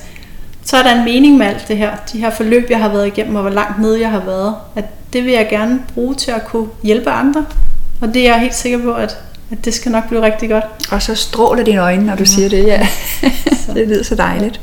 så 0.65 0.77
er 0.77 0.83
der 0.83 0.95
en 0.95 1.05
mening 1.05 1.37
med 1.37 1.45
alt 1.45 1.67
det 1.67 1.77
her. 1.77 1.91
De 2.13 2.19
her 2.19 2.29
forløb, 2.29 2.69
jeg 2.69 2.79
har 2.79 2.89
været 2.89 3.07
igennem, 3.07 3.35
og 3.35 3.41
hvor 3.41 3.51
langt 3.51 3.81
nede 3.81 4.01
jeg 4.01 4.09
har 4.09 4.19
været. 4.25 4.55
At 4.75 4.85
det 5.13 5.25
vil 5.25 5.33
jeg 5.33 5.47
gerne 5.49 5.79
bruge 5.93 6.15
til 6.15 6.31
at 6.31 6.45
kunne 6.45 6.67
hjælpe 6.83 7.09
andre. 7.09 7.45
Og 8.01 8.13
det 8.13 8.21
er 8.21 8.31
jeg 8.31 8.39
helt 8.41 8.55
sikker 8.55 8.81
på, 8.81 8.93
at, 8.93 9.17
at 9.51 9.65
det 9.65 9.73
skal 9.73 9.91
nok 9.91 10.07
blive 10.07 10.21
rigtig 10.21 10.49
godt. 10.49 10.63
Og 10.91 11.01
så 11.01 11.15
stråler 11.15 11.63
dine 11.63 11.81
øjne, 11.81 12.05
når 12.05 12.15
du 12.15 12.23
ja. 12.23 12.25
siger 12.25 12.49
det. 12.49 12.65
Ja. 12.67 12.87
det 13.75 13.87
lyder 13.87 14.03
så 14.03 14.15
dejligt. 14.15 14.61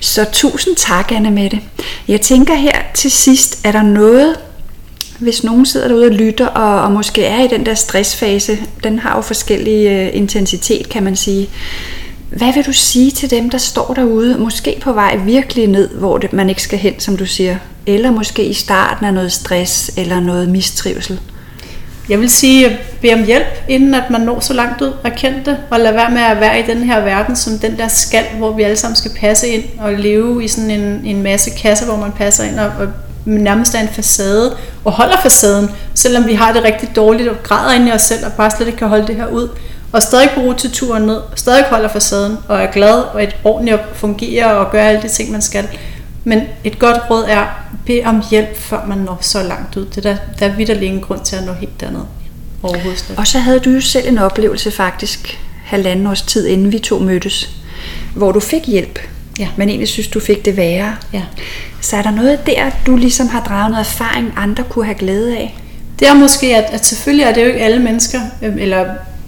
Så 0.00 0.26
tusind 0.32 0.76
tak, 0.76 1.12
Anne 1.12 1.30
Mette. 1.30 1.60
Jeg 2.08 2.20
tænker 2.20 2.54
her 2.54 2.82
til 2.94 3.10
sidst, 3.10 3.66
er 3.66 3.72
der 3.72 3.82
noget, 3.82 4.36
hvis 5.18 5.44
nogen 5.44 5.66
sidder 5.66 5.88
derude 5.88 6.06
og 6.06 6.12
lytter, 6.12 6.46
og, 6.46 6.82
og 6.82 6.92
måske 6.92 7.24
er 7.24 7.44
i 7.44 7.48
den 7.48 7.66
der 7.66 7.74
stressfase, 7.74 8.58
den 8.84 8.98
har 8.98 9.16
jo 9.16 9.22
forskellig 9.22 10.08
uh, 10.08 10.16
intensitet, 10.16 10.88
kan 10.88 11.02
man 11.02 11.16
sige. 11.16 11.48
Hvad 12.30 12.52
vil 12.54 12.66
du 12.66 12.72
sige 12.72 13.10
til 13.10 13.30
dem, 13.30 13.50
der 13.50 13.58
står 13.58 13.94
derude, 13.94 14.38
måske 14.38 14.78
på 14.82 14.92
vej 14.92 15.16
virkelig 15.16 15.66
ned, 15.66 15.88
hvor 15.88 16.18
det, 16.18 16.32
man 16.32 16.48
ikke 16.48 16.62
skal 16.62 16.78
hen, 16.78 17.00
som 17.00 17.16
du 17.16 17.26
siger, 17.26 17.56
eller 17.86 18.10
måske 18.10 18.44
i 18.44 18.52
starten 18.52 19.06
af 19.06 19.14
noget 19.14 19.32
stress 19.32 19.90
eller 19.96 20.20
noget 20.20 20.48
mistrivsel? 20.48 21.20
Jeg 22.08 22.20
vil 22.20 22.30
sige, 22.30 22.66
at 22.66 23.14
om 23.14 23.24
hjælp, 23.24 23.46
inden 23.68 23.94
at 23.94 24.10
man 24.10 24.20
når 24.20 24.40
så 24.40 24.52
langt 24.52 24.82
ud 24.82 24.92
og 25.04 25.12
kende 25.16 25.40
det, 25.44 25.56
og 25.70 25.80
lade 25.80 25.94
være 25.94 26.10
med 26.10 26.20
at 26.20 26.40
være 26.40 26.60
i 26.60 26.62
den 26.62 26.82
her 26.82 27.00
verden 27.00 27.36
som 27.36 27.58
den 27.58 27.78
der 27.78 27.88
skal, 27.88 28.24
hvor 28.38 28.52
vi 28.52 28.62
alle 28.62 28.76
sammen 28.76 28.96
skal 28.96 29.10
passe 29.20 29.48
ind 29.48 29.64
og 29.78 29.92
leve 29.92 30.44
i 30.44 30.48
sådan 30.48 30.70
en, 30.70 31.02
en 31.04 31.22
masse 31.22 31.50
kasser, 31.50 31.86
hvor 31.86 31.96
man 31.96 32.12
passer 32.12 32.44
ind 32.44 32.58
og, 32.58 32.72
og 32.78 32.88
nærmest 33.24 33.74
er 33.74 33.80
en 33.80 33.88
facade 33.88 34.56
og 34.84 34.92
holder 34.92 35.16
facaden, 35.22 35.70
selvom 35.94 36.26
vi 36.26 36.34
har 36.34 36.52
det 36.52 36.64
rigtig 36.64 36.96
dårligt 36.96 37.28
og 37.28 37.36
græder 37.42 37.72
ind 37.72 37.88
i 37.88 37.92
os 37.92 38.02
selv 38.02 38.26
og 38.26 38.32
bare 38.32 38.50
slet 38.50 38.66
ikke 38.66 38.78
kan 38.78 38.88
holde 38.88 39.06
det 39.06 39.16
her 39.16 39.26
ud 39.26 39.48
og 39.92 40.02
stadig 40.02 40.30
bruge 40.34 40.54
til 40.54 40.70
turen 40.70 41.02
ned, 41.02 41.20
stadig 41.34 41.64
holder 41.64 41.88
facaden, 41.88 42.36
og 42.48 42.62
er 42.62 42.72
glad 42.72 42.94
og 42.94 43.22
et 43.22 43.36
ordentligt 43.44 43.80
fungerer 43.94 44.46
og 44.46 44.70
gør 44.72 44.82
alle 44.82 45.02
de 45.02 45.08
ting, 45.08 45.30
man 45.30 45.42
skal. 45.42 45.68
Men 46.24 46.42
et 46.64 46.78
godt 46.78 47.10
råd 47.10 47.24
er, 47.28 47.46
bed 47.86 48.04
om 48.04 48.22
hjælp, 48.30 48.56
før 48.56 48.86
man 48.86 48.98
når 48.98 49.18
så 49.20 49.42
langt 49.42 49.76
ud. 49.76 49.86
Det 49.86 50.04
der, 50.04 50.16
der 50.38 50.46
er 50.46 50.56
vidt 50.56 50.68
ingen 50.68 51.00
grund 51.00 51.20
til 51.20 51.36
at 51.36 51.44
nå 51.44 51.52
helt 51.52 51.80
derned. 51.80 52.00
Overhovedet 52.62 53.14
Og 53.16 53.26
så 53.26 53.38
havde 53.38 53.60
du 53.60 53.70
jo 53.70 53.80
selv 53.80 54.08
en 54.08 54.18
oplevelse 54.18 54.70
faktisk, 54.70 55.38
halvanden 55.64 56.06
års 56.06 56.22
tid 56.22 56.46
inden 56.46 56.72
vi 56.72 56.78
to 56.78 56.98
mødtes, 56.98 57.50
hvor 58.14 58.32
du 58.32 58.40
fik 58.40 58.66
hjælp, 58.66 58.98
ja. 59.38 59.48
men 59.56 59.68
egentlig 59.68 59.88
synes, 59.88 60.08
du 60.08 60.20
fik 60.20 60.44
det 60.44 60.56
værre. 60.56 60.96
Ja. 61.12 61.22
Så 61.80 61.96
er 61.96 62.02
der 62.02 62.10
noget 62.10 62.46
der, 62.46 62.70
du 62.86 62.96
ligesom 62.96 63.28
har 63.28 63.44
draget 63.44 63.70
noget 63.70 63.84
erfaring, 63.84 64.32
andre 64.36 64.64
kunne 64.64 64.84
have 64.84 64.98
glæde 64.98 65.36
af? 65.36 65.56
Det 65.98 66.08
er 66.08 66.14
måske, 66.14 66.56
at, 66.56 66.64
at 66.72 66.86
selvfølgelig 66.86 67.24
er 67.24 67.32
det 67.32 67.42
jo 67.42 67.46
ikke 67.46 67.60
alle 67.60 67.78
mennesker, 67.78 68.20
øhm, 68.42 68.58
eller 68.58 68.84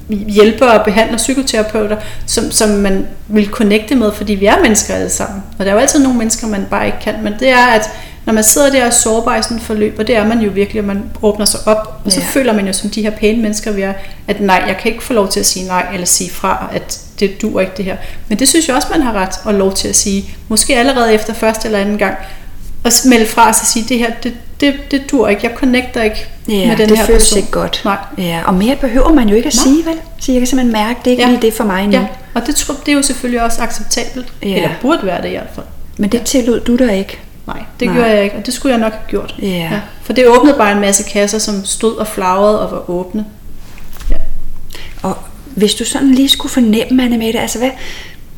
hjælper 0.08 0.66
og 0.66 0.84
behandler 0.84 1.16
psykoterapeuter, 1.16 1.96
som, 2.26 2.50
som 2.50 2.68
man 2.68 3.06
vil 3.28 3.46
connecte 3.46 3.94
med, 3.94 4.12
fordi 4.12 4.34
vi 4.34 4.46
er 4.46 4.60
mennesker 4.62 4.94
alle 4.94 5.10
sammen. 5.10 5.42
Og 5.58 5.64
der 5.64 5.70
er 5.70 5.74
jo 5.74 5.80
altid 5.80 6.02
nogle 6.02 6.18
mennesker, 6.18 6.46
man 6.46 6.66
bare 6.70 6.86
ikke 6.86 6.98
kan, 7.00 7.14
men 7.22 7.34
det 7.40 7.48
er, 7.48 7.66
at 7.66 7.90
når 8.24 8.32
man 8.32 8.44
sidder 8.44 8.70
der 8.70 8.86
og 8.86 8.92
sårbar 8.92 9.36
i 9.36 9.42
sådan 9.42 9.56
et 9.56 9.62
forløb, 9.62 9.98
og 9.98 10.06
det 10.06 10.16
er 10.16 10.26
man 10.26 10.40
jo 10.40 10.50
virkelig, 10.50 10.80
at 10.80 10.84
man 10.84 11.04
åbner 11.22 11.44
sig 11.44 11.60
op, 11.66 12.00
og 12.04 12.12
så 12.12 12.20
ja. 12.20 12.26
føler 12.26 12.52
man 12.52 12.66
jo 12.66 12.72
som 12.72 12.90
de 12.90 13.02
her 13.02 13.10
pæne 13.10 13.42
mennesker, 13.42 13.72
vi 13.72 13.82
er, 13.82 13.92
at 14.28 14.40
nej, 14.40 14.64
jeg 14.66 14.76
kan 14.76 14.92
ikke 14.92 15.04
få 15.04 15.12
lov 15.12 15.28
til 15.28 15.40
at 15.40 15.46
sige 15.46 15.66
nej, 15.66 15.86
eller 15.92 16.06
sige 16.06 16.30
fra, 16.30 16.70
at 16.72 17.00
det 17.20 17.42
duer 17.42 17.60
ikke 17.60 17.72
det 17.76 17.84
her. 17.84 17.96
Men 18.28 18.38
det 18.38 18.48
synes 18.48 18.68
jeg 18.68 18.76
også, 18.76 18.88
man 18.90 19.02
har 19.02 19.12
ret 19.12 19.34
og 19.44 19.54
lov 19.54 19.74
til 19.74 19.88
at 19.88 19.96
sige, 19.96 20.24
måske 20.48 20.76
allerede 20.76 21.14
efter 21.14 21.34
første 21.34 21.68
eller 21.68 21.78
anden 21.78 21.98
gang, 21.98 22.16
og 22.84 22.92
melde 23.04 23.26
fra 23.26 23.48
og 23.48 23.54
sige, 23.54 23.84
det 23.88 23.98
her, 23.98 24.10
det, 24.22 24.34
det, 24.60 24.74
det 24.90 25.02
dur 25.10 25.28
ikke, 25.28 25.46
jeg 25.46 25.52
connecter 25.56 26.02
ikke 26.02 26.28
ja, 26.48 26.66
med 26.66 26.76
den 26.76 26.88
det 26.88 26.98
her 26.98 27.06
føles 27.06 27.22
person. 27.22 27.38
ikke 27.38 27.50
godt. 27.50 27.82
Nej. 27.84 27.96
Ja, 28.18 28.40
og 28.46 28.54
mere 28.54 28.76
behøver 28.76 29.12
man 29.12 29.28
jo 29.28 29.36
ikke 29.36 29.46
at 29.46 29.54
Nej. 29.54 29.62
sige, 29.62 29.86
vel? 29.86 29.94
Så 30.18 30.32
jeg 30.32 30.40
kan 30.40 30.46
simpelthen 30.46 30.72
mærke, 30.72 30.98
det 30.98 31.06
er 31.06 31.10
ikke 31.10 31.22
ja. 31.22 31.28
lige 31.28 31.42
det 31.42 31.52
for 31.52 31.64
mig 31.64 31.86
nu. 31.86 31.92
Ja, 31.92 32.06
og 32.34 32.46
det, 32.46 32.56
tror, 32.56 32.74
det 32.86 32.92
er 32.92 32.96
jo 32.96 33.02
selvfølgelig 33.02 33.42
også 33.42 33.62
acceptabelt, 33.62 34.32
ja. 34.42 34.54
eller 34.54 34.70
burde 34.80 35.06
være 35.06 35.22
det 35.22 35.28
i 35.28 35.32
hvert 35.32 35.50
fald. 35.54 35.66
Men 35.96 36.12
det 36.12 36.22
tillod 36.22 36.60
du 36.60 36.76
dig 36.76 36.98
ikke? 36.98 37.18
Nej, 37.46 37.62
det 37.80 37.88
Nej. 37.88 37.96
gjorde 37.96 38.10
jeg 38.10 38.24
ikke, 38.24 38.36
og 38.36 38.46
det 38.46 38.54
skulle 38.54 38.72
jeg 38.72 38.80
nok 38.80 38.92
have 38.92 39.02
gjort. 39.08 39.34
Ja. 39.42 39.46
ja. 39.48 39.80
For 40.02 40.12
det 40.12 40.26
åbnede 40.26 40.56
bare 40.56 40.72
en 40.72 40.80
masse 40.80 41.04
kasser, 41.10 41.38
som 41.38 41.64
stod 41.64 41.96
og 41.96 42.06
flagrede 42.06 42.60
og 42.60 42.70
var 42.72 42.90
åbne. 42.90 43.24
Ja. 44.10 44.16
Og 45.02 45.16
hvis 45.44 45.74
du 45.74 45.84
sådan 45.84 46.10
lige 46.10 46.28
skulle 46.28 46.52
fornemme, 46.52 47.04
Anne 47.04 47.18
Mette, 47.18 47.38
altså 47.40 47.58
hvad, 47.58 47.70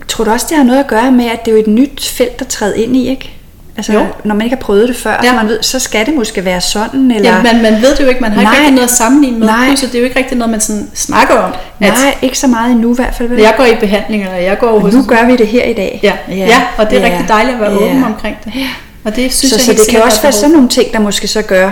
tror 0.09 0.25
du 0.25 0.31
også, 0.31 0.47
det 0.49 0.57
har 0.57 0.65
noget 0.65 0.81
at 0.81 0.87
gøre 0.87 1.13
med, 1.13 1.25
at 1.25 1.45
det 1.45 1.51
er 1.51 1.57
jo 1.57 1.61
et 1.63 1.67
nyt 1.67 2.07
felt 2.09 2.41
at 2.41 2.47
træde 2.49 2.83
ind 2.83 2.97
i, 2.97 3.09
ikke? 3.09 3.33
Altså, 3.77 3.93
jo. 3.93 4.07
når 4.25 4.35
man 4.35 4.45
ikke 4.45 4.57
har 4.57 4.61
prøvet 4.61 4.89
det 4.89 4.97
før, 4.97 5.21
ja. 5.23 5.29
så, 5.29 5.35
man 5.35 5.49
ved, 5.49 5.63
så 5.63 5.79
skal 5.79 6.07
det 6.07 6.15
måske 6.15 6.45
være 6.45 6.61
sådan. 6.61 7.11
Eller... 7.11 7.37
Ja, 7.37 7.43
man, 7.43 7.63
man 7.63 7.83
ved 7.83 7.97
det 7.97 8.01
jo 8.01 8.09
ikke, 8.09 8.21
man 8.21 8.33
har 8.33 8.43
nej, 8.43 8.53
ikke 8.53 8.61
rigtig 8.61 8.75
noget 8.75 8.89
at 8.89 8.95
sammenligne 8.95 9.39
med, 9.39 9.47
nej. 9.47 9.77
så 9.77 9.87
det 9.87 9.95
er 9.95 9.99
jo 9.99 10.05
ikke 10.05 10.19
rigtig 10.19 10.39
noget, 10.39 10.51
man 10.51 10.61
sådan 10.61 10.91
snakker 10.95 11.35
om. 11.35 11.53
At, 11.81 11.93
nej, 11.93 12.15
ikke 12.23 12.39
så 12.39 12.47
meget 12.47 12.73
endnu 12.73 12.93
i 12.93 12.97
hvert 12.97 13.15
fald. 13.15 13.29
Vel? 13.29 13.41
Jeg 13.41 13.55
går 13.57 13.65
i 13.65 13.75
behandling, 13.81 14.23
eller 14.23 14.37
jeg 14.37 14.59
går 14.59 14.79
hos... 14.79 14.95
Nu 14.95 15.03
gør 15.03 15.27
vi 15.27 15.37
det 15.37 15.47
her 15.47 15.65
i 15.65 15.73
dag. 15.73 16.01
Ja, 16.03 16.13
ja. 16.29 16.35
ja 16.35 16.63
og 16.77 16.91
det 16.91 16.99
er 16.99 17.07
ja. 17.07 17.13
rigtig 17.13 17.29
dejligt 17.29 17.55
at 17.55 17.61
være 17.61 17.71
ja. 17.71 17.77
åben 17.77 18.05
omkring 18.05 18.37
det. 18.45 18.53
Ja. 18.55 18.69
Og 19.05 19.17
det 19.17 19.33
synes 19.33 19.53
så, 19.53 19.57
jeg 19.57 19.79
så 19.79 19.85
det 19.85 19.91
kan 19.91 20.03
også 20.03 20.23
være 20.23 20.33
sådan 20.33 20.51
nogle 20.51 20.69
ting, 20.69 20.93
der 20.93 20.99
måske 20.99 21.29
så 21.29 21.43
gør, 21.43 21.71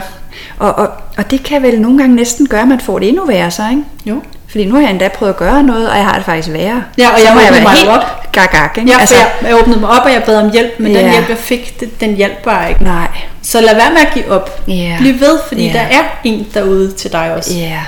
og, 0.59 0.75
og, 0.75 0.89
og 1.17 1.31
det 1.31 1.43
kan 1.43 1.63
vel 1.63 1.81
nogle 1.81 1.99
gange 1.99 2.17
næsten 2.17 2.47
gøre, 2.47 2.63
at 2.63 2.69
man 2.69 2.81
får 2.81 2.99
det 2.99 3.09
endnu 3.09 3.25
værre 3.27 3.51
så, 3.51 3.63
ikke? 3.71 3.83
Jo. 4.07 4.21
Fordi 4.53 4.65
nu 4.65 4.75
har 4.75 4.83
jeg 4.83 4.91
endda 4.91 5.09
prøvet 5.09 5.33
at 5.33 5.37
gøre 5.37 5.63
noget, 5.63 5.91
og 5.91 5.97
jeg 5.97 6.05
har 6.05 6.15
det 6.15 6.25
faktisk 6.25 6.53
værre. 6.53 6.85
Ja, 6.99 7.09
og 7.09 7.19
så 7.19 7.25
jeg 7.25 7.35
må 7.35 7.41
jeg 7.41 7.53
være 7.53 7.71
helt 7.71 7.89
op. 7.89 8.33
Gag, 8.33 8.49
gag, 8.51 8.79
ikke? 8.79 8.91
Ja, 8.91 9.01
altså, 9.01 9.15
jeg, 9.15 9.33
jeg 9.43 9.61
åbnede 9.61 9.81
mig 9.81 9.89
op, 9.89 10.05
og 10.05 10.13
jeg 10.13 10.23
bad 10.27 10.37
om 10.37 10.53
hjælp, 10.53 10.73
men 10.79 10.93
ja. 10.93 11.03
den 11.03 11.11
hjælp, 11.11 11.29
jeg 11.29 11.39
fik, 11.39 11.81
det, 11.81 12.01
den 12.01 12.17
hjalp 12.17 12.45
bare 12.45 12.69
ikke. 12.69 12.85
Nej. 12.85 13.09
Så 13.43 13.61
lad 13.61 13.75
være 13.75 13.91
med 13.91 14.01
at 14.01 14.15
give 14.15 14.31
op. 14.31 14.63
Ja. 14.69 14.97
Bliv 14.99 15.21
ved, 15.21 15.39
fordi 15.49 15.67
ja. 15.67 15.73
der 15.73 15.81
er 15.81 16.03
en 16.25 16.47
derude 16.55 16.93
til 16.93 17.13
dig 17.13 17.35
også. 17.35 17.55
Ja. 17.55 17.81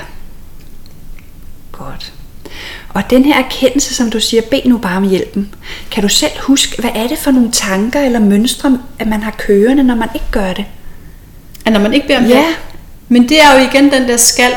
Godt. 1.71 2.13
Og 2.89 3.09
den 3.09 3.25
her 3.25 3.43
erkendelse, 3.43 3.95
som 3.95 4.09
du 4.09 4.19
siger, 4.19 4.41
bed 4.51 4.59
nu 4.65 4.77
bare 4.77 4.97
om 4.97 5.03
hjælpen. 5.09 5.53
Kan 5.91 6.03
du 6.03 6.09
selv 6.09 6.31
huske, 6.41 6.81
hvad 6.81 6.91
er 6.95 7.07
det 7.07 7.17
for 7.17 7.31
nogle 7.31 7.51
tanker 7.51 8.01
eller 8.01 8.19
mønstre, 8.19 8.79
at 8.99 9.07
man 9.07 9.23
har 9.23 9.31
kørende, 9.37 9.83
når 9.83 9.95
man 9.95 10.09
ikke 10.13 10.27
gør 10.31 10.53
det? 10.53 10.65
At 11.65 11.73
når 11.73 11.79
man 11.79 11.93
ikke 11.93 12.07
beder 12.07 12.19
om 12.19 12.25
ja. 12.25 12.29
hjælp? 12.29 12.57
Men 13.09 13.29
det 13.29 13.41
er 13.41 13.53
jo 13.53 13.67
igen 13.67 13.91
den 13.91 14.07
der 14.07 14.17
skal, 14.17 14.51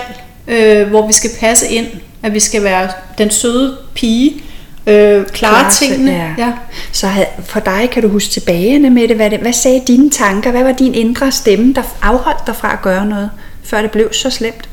øh, 0.49 0.89
hvor 0.89 1.07
vi 1.07 1.13
skal 1.13 1.31
passe 1.41 1.69
ind, 1.69 1.87
at 2.23 2.35
vi 2.35 2.41
skal 2.41 2.65
være 2.65 2.89
den 3.19 3.31
søde 3.31 3.77
pige, 3.95 4.43
øh, 4.87 5.27
klare 5.27 5.61
Klar, 5.61 5.71
tingene. 5.71 6.13
Ja. 6.13 6.45
Ja. 6.47 6.53
Så 6.93 7.07
for 7.45 7.61
dig 7.61 7.89
kan 7.93 8.03
du 8.03 8.09
huske 8.09 8.31
tilbage 8.31 8.91
med 8.91 9.09
det 9.09 9.17
hvad, 9.17 9.31
det, 9.31 9.39
hvad 9.39 9.53
sagde 9.53 9.83
dine 9.87 10.11
tanker, 10.11 10.51
hvad 10.51 10.63
var 10.63 10.73
din 10.73 10.95
indre 10.95 11.33
stemme, 11.33 11.75
der 11.75 11.83
afholdt 12.03 12.47
dig 12.47 12.57
fra 12.57 12.73
at 12.73 12.83
gøre 12.83 13.07
noget, 13.07 13.31
før 13.65 13.83
det 13.83 13.91
blev 13.91 14.13
så 14.13 14.31
slemt? 14.31 14.69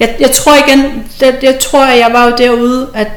Jeg, 0.00 0.16
jeg 0.20 0.30
tror 0.30 0.68
igen, 0.68 1.04
jeg, 1.20 1.38
jeg 1.42 1.58
tror, 1.60 1.84
at 1.84 1.98
jeg 1.98 2.12
var 2.12 2.26
jo 2.26 2.34
derude, 2.38 2.88
at 2.94 3.08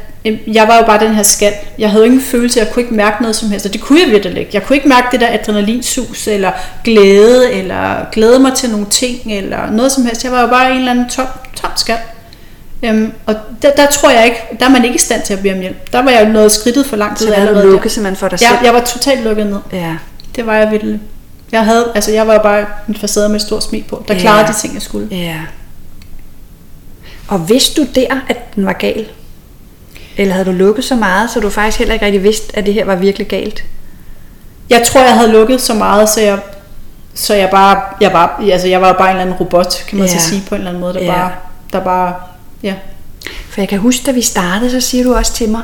jeg 0.47 0.67
var 0.67 0.77
jo 0.77 0.83
bare 0.85 0.99
den 1.05 1.13
her 1.15 1.23
skal. 1.23 1.53
Jeg 1.79 1.91
havde 1.91 2.05
ingen 2.05 2.21
følelse, 2.21 2.59
jeg 2.59 2.69
kunne 2.71 2.83
ikke 2.83 2.95
mærke 2.95 3.21
noget 3.21 3.35
som 3.35 3.49
helst, 3.49 3.65
og 3.65 3.73
det 3.73 3.81
kunne 3.81 3.99
jeg 4.01 4.11
virkelig 4.11 4.37
ikke. 4.37 4.51
Jeg 4.53 4.63
kunne 4.63 4.75
ikke 4.75 4.89
mærke 4.89 5.07
det 5.11 5.19
der 5.19 5.27
adrenalinsus, 5.31 6.27
eller 6.27 6.51
glæde, 6.83 7.51
eller 7.53 8.05
glæde 8.11 8.39
mig 8.39 8.53
til 8.53 8.69
nogle 8.69 8.85
ting, 8.89 9.33
eller 9.37 9.71
noget 9.71 9.91
som 9.91 10.05
helst. 10.05 10.23
Jeg 10.23 10.31
var 10.31 10.41
jo 10.41 10.47
bare 10.47 10.71
en 10.71 10.77
eller 10.77 10.91
anden 10.91 11.09
tom, 11.09 11.25
tom 11.55 11.71
skal. 11.75 11.97
Øhm, 12.83 13.11
og 13.25 13.35
der, 13.61 13.71
der 13.71 13.85
tror 13.87 14.09
jeg 14.09 14.25
ikke, 14.25 14.37
der 14.59 14.65
er 14.65 14.69
man 14.69 14.83
ikke 14.83 14.95
i 14.95 14.99
stand 14.99 15.21
til 15.21 15.33
at 15.33 15.39
bede 15.41 15.53
om 15.53 15.59
hjælp. 15.59 15.91
Der 15.93 16.01
var 16.01 16.11
jeg 16.11 16.27
jo 16.27 16.31
noget 16.31 16.51
skridtet 16.51 16.85
for 16.85 16.95
langt 16.95 17.19
Så 17.19 17.25
ud 17.25 17.29
der 17.31 17.35
er 17.37 17.41
du 17.41 17.47
allerede. 17.47 17.71
lukket 17.71 17.91
simpelthen 17.91 18.15
for 18.19 18.27
dig 18.27 18.39
selv. 18.39 18.49
Jeg, 18.51 18.59
jeg 18.65 18.73
var 18.73 18.79
totalt 18.79 19.23
lukket 19.23 19.45
ned. 19.45 19.57
Ja. 19.73 19.95
Det 20.35 20.45
var 20.45 20.55
jeg 20.55 20.71
virkelig. 20.71 20.99
Jeg 21.51 21.65
havde, 21.65 21.85
altså 21.95 22.11
jeg 22.11 22.27
var 22.27 22.33
jo 22.33 22.39
bare 22.41 22.65
en 22.87 22.95
facade 22.95 23.29
med 23.29 23.35
et 23.35 23.41
stort 23.41 23.63
smil 23.63 23.83
på, 23.83 24.03
der 24.07 24.13
Ja. 24.13 24.19
klarede 24.19 24.47
de 24.47 24.53
ting, 24.53 24.73
jeg 24.73 24.81
skulle. 24.81 25.07
Ja. 25.11 25.35
Og 27.27 27.49
vidste 27.49 27.81
du 27.81 27.87
der, 27.95 28.19
at 28.29 28.55
den 28.55 28.65
var 28.65 28.73
gal? 28.73 29.05
Eller 30.17 30.33
havde 30.33 30.45
du 30.45 30.51
lukket 30.51 30.83
så 30.83 30.95
meget, 30.95 31.29
så 31.29 31.39
du 31.39 31.49
faktisk 31.49 31.77
heller 31.79 31.93
ikke 31.93 32.05
rigtig 32.05 32.23
vidste, 32.23 32.57
at 32.57 32.65
det 32.65 32.73
her 32.73 32.85
var 32.85 32.95
virkelig 32.95 33.27
galt? 33.27 33.63
Jeg 34.69 34.83
tror, 34.85 35.01
jeg 35.01 35.13
havde 35.13 35.31
lukket 35.31 35.61
så 35.61 35.73
meget, 35.73 36.09
så 36.09 36.21
jeg, 36.21 36.39
så 37.13 37.33
jeg 37.33 37.49
bare, 37.49 37.81
jeg 38.01 38.13
var, 38.13 38.43
altså 38.51 38.67
jeg 38.67 38.81
var 38.81 38.93
bare 38.93 39.07
en 39.09 39.15
eller 39.15 39.21
anden 39.21 39.35
robot, 39.39 39.83
kan 39.87 39.97
man 39.99 40.07
Ja. 40.07 40.13
så 40.19 40.29
sige 40.29 40.43
på 40.49 40.55
en 40.55 40.61
eller 40.61 40.69
anden 40.69 40.81
måde, 40.81 40.93
der 40.93 40.99
Ja. 41.03 41.11
bare, 41.13 41.31
der 41.73 41.79
bare, 41.79 42.13
ja. 42.63 42.73
For 43.49 43.61
jeg 43.61 43.69
kan 43.69 43.79
huske, 43.79 44.03
da 44.05 44.11
vi 44.11 44.21
startede, 44.21 44.71
så 44.71 44.79
siger 44.81 45.03
du 45.03 45.15
også 45.15 45.33
til 45.33 45.49
mig, 45.49 45.61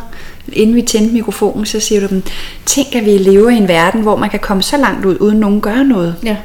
inden 0.53 0.75
vi 0.75 0.81
tændte 0.81 1.13
mikrofonen, 1.13 1.65
så 1.65 1.79
siger 1.79 2.01
du 2.01 2.07
dem, 2.07 2.23
tænk 2.65 2.95
at 2.95 3.05
vi 3.05 3.11
lever 3.17 3.49
i 3.49 3.55
en 3.57 3.67
verden, 3.67 4.01
hvor 4.01 4.15
man 4.15 4.29
kan 4.29 4.39
komme 4.39 4.63
så 4.63 4.77
langt 4.77 5.05
ud, 5.05 5.17
uden 5.19 5.39
nogen 5.39 5.61
gør 5.61 5.83
noget. 5.83 6.15
Ja, 6.23 6.35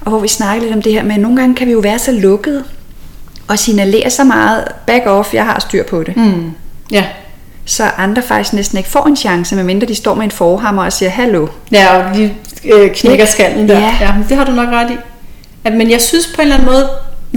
Og 0.00 0.10
hvor 0.10 0.18
vi 0.20 0.28
snakker 0.28 0.62
lidt 0.62 0.74
om 0.74 0.82
det 0.82 0.92
her 0.92 1.02
med, 1.02 1.14
at 1.14 1.20
nogle 1.20 1.36
gange 1.36 1.54
kan 1.54 1.66
vi 1.66 1.72
jo 1.72 1.78
være 1.78 1.98
så 1.98 2.12
lukkede, 2.12 2.64
og 3.48 3.58
signalere 3.58 4.10
så 4.10 4.24
meget, 4.24 4.64
back 4.86 5.06
off, 5.06 5.34
jeg 5.34 5.44
har 5.44 5.60
styr 5.60 5.82
på 5.84 6.02
det. 6.02 6.16
mm. 6.16 6.52
ja. 6.90 7.04
Så 7.66 7.84
andre 7.96 8.22
faktisk 8.22 8.52
næsten 8.52 8.78
ikke 8.78 8.90
får 8.90 9.06
en 9.06 9.16
chance, 9.16 9.54
medmindre 9.56 9.86
de 9.86 9.94
står 9.94 10.14
med 10.14 10.24
en 10.24 10.30
forhammer 10.30 10.84
og 10.84 10.92
siger, 10.92 11.10
hallo. 11.10 11.46
Ja, 11.72 11.96
og 11.96 12.14
de 12.16 12.34
øh, 12.64 12.90
knækker 12.94 13.24
skallen 13.26 13.68
der. 13.68 13.78
Ja. 13.78 13.94
Ja. 14.00 14.14
det 14.28 14.36
har 14.36 14.44
du 14.44 14.52
nok 14.52 14.68
ret 14.68 14.90
i. 14.90 14.96
At, 15.64 15.72
men 15.72 15.90
jeg 15.90 16.00
synes 16.00 16.26
på 16.26 16.34
en 16.36 16.42
eller 16.42 16.54
anden 16.56 16.72
måde, 16.72 16.88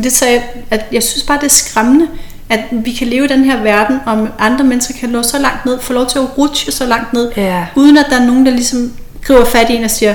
det 0.03 0.11
sagde, 0.11 0.41
at 0.71 0.85
jeg 0.91 1.03
synes 1.03 1.23
bare, 1.23 1.37
det 1.37 1.45
er 1.45 1.49
skræmmende, 1.49 2.07
at 2.49 2.59
vi 2.71 2.91
kan 2.91 3.07
leve 3.07 3.25
i 3.25 3.27
den 3.27 3.43
her 3.43 3.63
verden, 3.63 3.99
om 4.05 4.29
andre 4.39 4.65
mennesker 4.65 4.93
kan 4.99 5.09
nå 5.09 5.23
så 5.23 5.39
langt 5.39 5.65
ned, 5.65 5.79
få 5.81 5.93
lov 5.93 6.07
til 6.07 6.19
at 6.19 6.37
rutsche 6.37 6.71
så 6.71 6.85
langt 6.85 7.13
ned, 7.13 7.31
Ja. 7.37 7.65
uden 7.75 7.97
at 7.97 8.05
der 8.09 8.19
er 8.21 8.25
nogen, 8.25 8.45
der 8.45 8.51
ligesom 8.51 8.91
griber 9.23 9.45
fat 9.45 9.69
i 9.69 9.75
en 9.75 9.83
og 9.83 9.91
siger, 9.91 10.13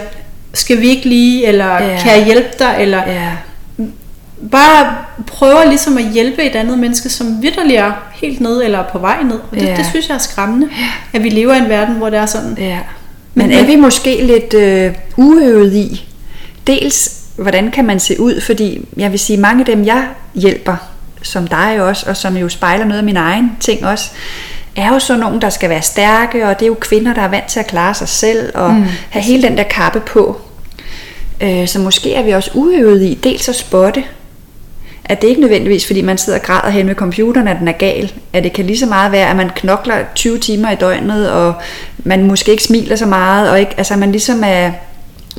skal 0.55 0.81
vi 0.81 0.89
ikke 0.89 1.09
lige, 1.09 1.47
eller 1.47 1.73
Ja. 1.83 1.99
kan 2.03 2.13
jeg 2.19 2.25
hjælpe 2.25 2.49
dig, 2.59 2.77
eller 2.79 3.03
Ja, 3.07 3.29
bare 4.51 4.97
prøver 5.27 5.65
ligesom 5.69 5.99
at 5.99 6.05
hjælpe 6.13 6.43
et 6.43 6.57
andet 6.57 6.79
menneske, 6.79 7.09
som 7.09 7.43
vidderligt 7.43 7.79
er 7.81 7.93
helt 8.15 8.41
nede 8.41 8.65
eller 8.65 8.79
er 8.79 8.89
på 8.93 8.99
vej 8.99 9.23
ned. 9.23 9.35
Og 9.51 9.55
det, 9.59 9.63
Ja. 9.63 9.77
det 9.77 9.87
synes 9.87 10.09
jeg 10.09 10.15
er 10.15 10.19
skræmmende, 10.19 10.69
at 11.13 11.23
vi 11.25 11.29
lever 11.29 11.55
i 11.55 11.59
en 11.59 11.69
verden, 11.69 11.95
hvor 11.95 12.11
det 12.11 12.19
er 12.19 12.27
sådan. 12.27 12.57
ja. 12.59 12.79
Men 13.35 13.49
Men- 13.49 13.59
er 13.59 13.65
vi 13.67 13.77
måske 13.77 14.25
lidt 14.27 14.55
øh, 14.55 14.93
uøvet 15.17 15.73
i, 15.75 16.09
dels 16.67 17.21
hvordan 17.37 17.71
kan 17.71 17.85
man 17.85 18.01
se 18.01 18.21
ud, 18.21 18.41
fordi 18.41 18.89
jeg 18.97 19.11
vil 19.11 19.19
sige, 19.19 19.37
mange 19.37 19.61
af 19.61 19.67
dem 19.67 19.85
jeg 19.85 20.09
hjælper, 20.35 20.77
som 21.23 21.47
dig 21.47 21.83
også, 21.83 22.07
og 22.11 22.17
som 22.17 22.37
jo 22.37 22.49
spejler 22.49 22.85
noget 22.85 22.99
af 22.99 23.05
min 23.05 23.17
egen 23.17 23.53
ting 23.61 23.87
også, 23.87 24.11
er 24.77 24.89
jo 24.89 24.99
så 24.99 25.17
nogen, 25.17 25.41
der 25.43 25.51
skal 25.51 25.71
være 25.71 25.83
stærke, 25.83 26.47
og 26.49 26.59
det 26.61 26.65
er 26.67 26.69
jo 26.69 26.77
kvinder, 26.81 27.15
der 27.15 27.23
er 27.23 27.29
vant 27.29 27.47
til 27.47 27.61
at 27.61 27.67
klare 27.67 27.95
sig 27.95 28.09
selv, 28.09 28.51
og 28.55 28.71
mm. 28.75 28.85
have 29.11 29.23
hele 29.23 29.43
den 29.43 29.57
der 29.57 29.63
kappe 29.63 30.01
på. 30.01 30.41
Øh, 31.41 31.69
så 31.69 31.79
måske 31.79 32.15
er 32.15 32.23
vi 32.23 32.31
også 32.31 32.51
uøvet 32.55 33.03
i, 33.03 33.15
dels 33.25 33.49
at 33.49 33.55
spotte, 33.55 34.05
at 35.05 35.23
det 35.23 35.29
ikke 35.29 35.41
nødvendigvis, 35.41 35.87
fordi 35.87 36.03
man 36.03 36.19
sidder 36.19 36.39
og 36.39 36.45
græder 36.45 36.71
hen 36.71 36.89
ved 36.89 36.95
computeren, 36.95 37.49
at 37.49 37.57
den 37.59 37.69
er 37.69 37.73
gal. 37.73 38.13
At 38.33 38.45
det 38.45 38.53
kan 38.53 38.65
lige 38.65 38.79
så 38.79 38.87
meget 38.87 39.13
være, 39.13 39.31
at 39.31 39.37
man 39.37 39.51
knokler 39.57 39.95
20 40.15 40.39
timer 40.39 40.71
i 40.71 40.75
døgnet, 40.75 41.31
og 41.31 41.55
man 41.99 42.27
måske 42.27 42.51
ikke 42.51 42.63
smiler 42.63 42.97
så 42.97 43.07
meget, 43.07 43.51
og 43.51 43.61
ikke, 43.61 43.75
altså 43.77 43.97
man 43.97 44.13
ligesom 44.13 44.43
er 44.47 44.71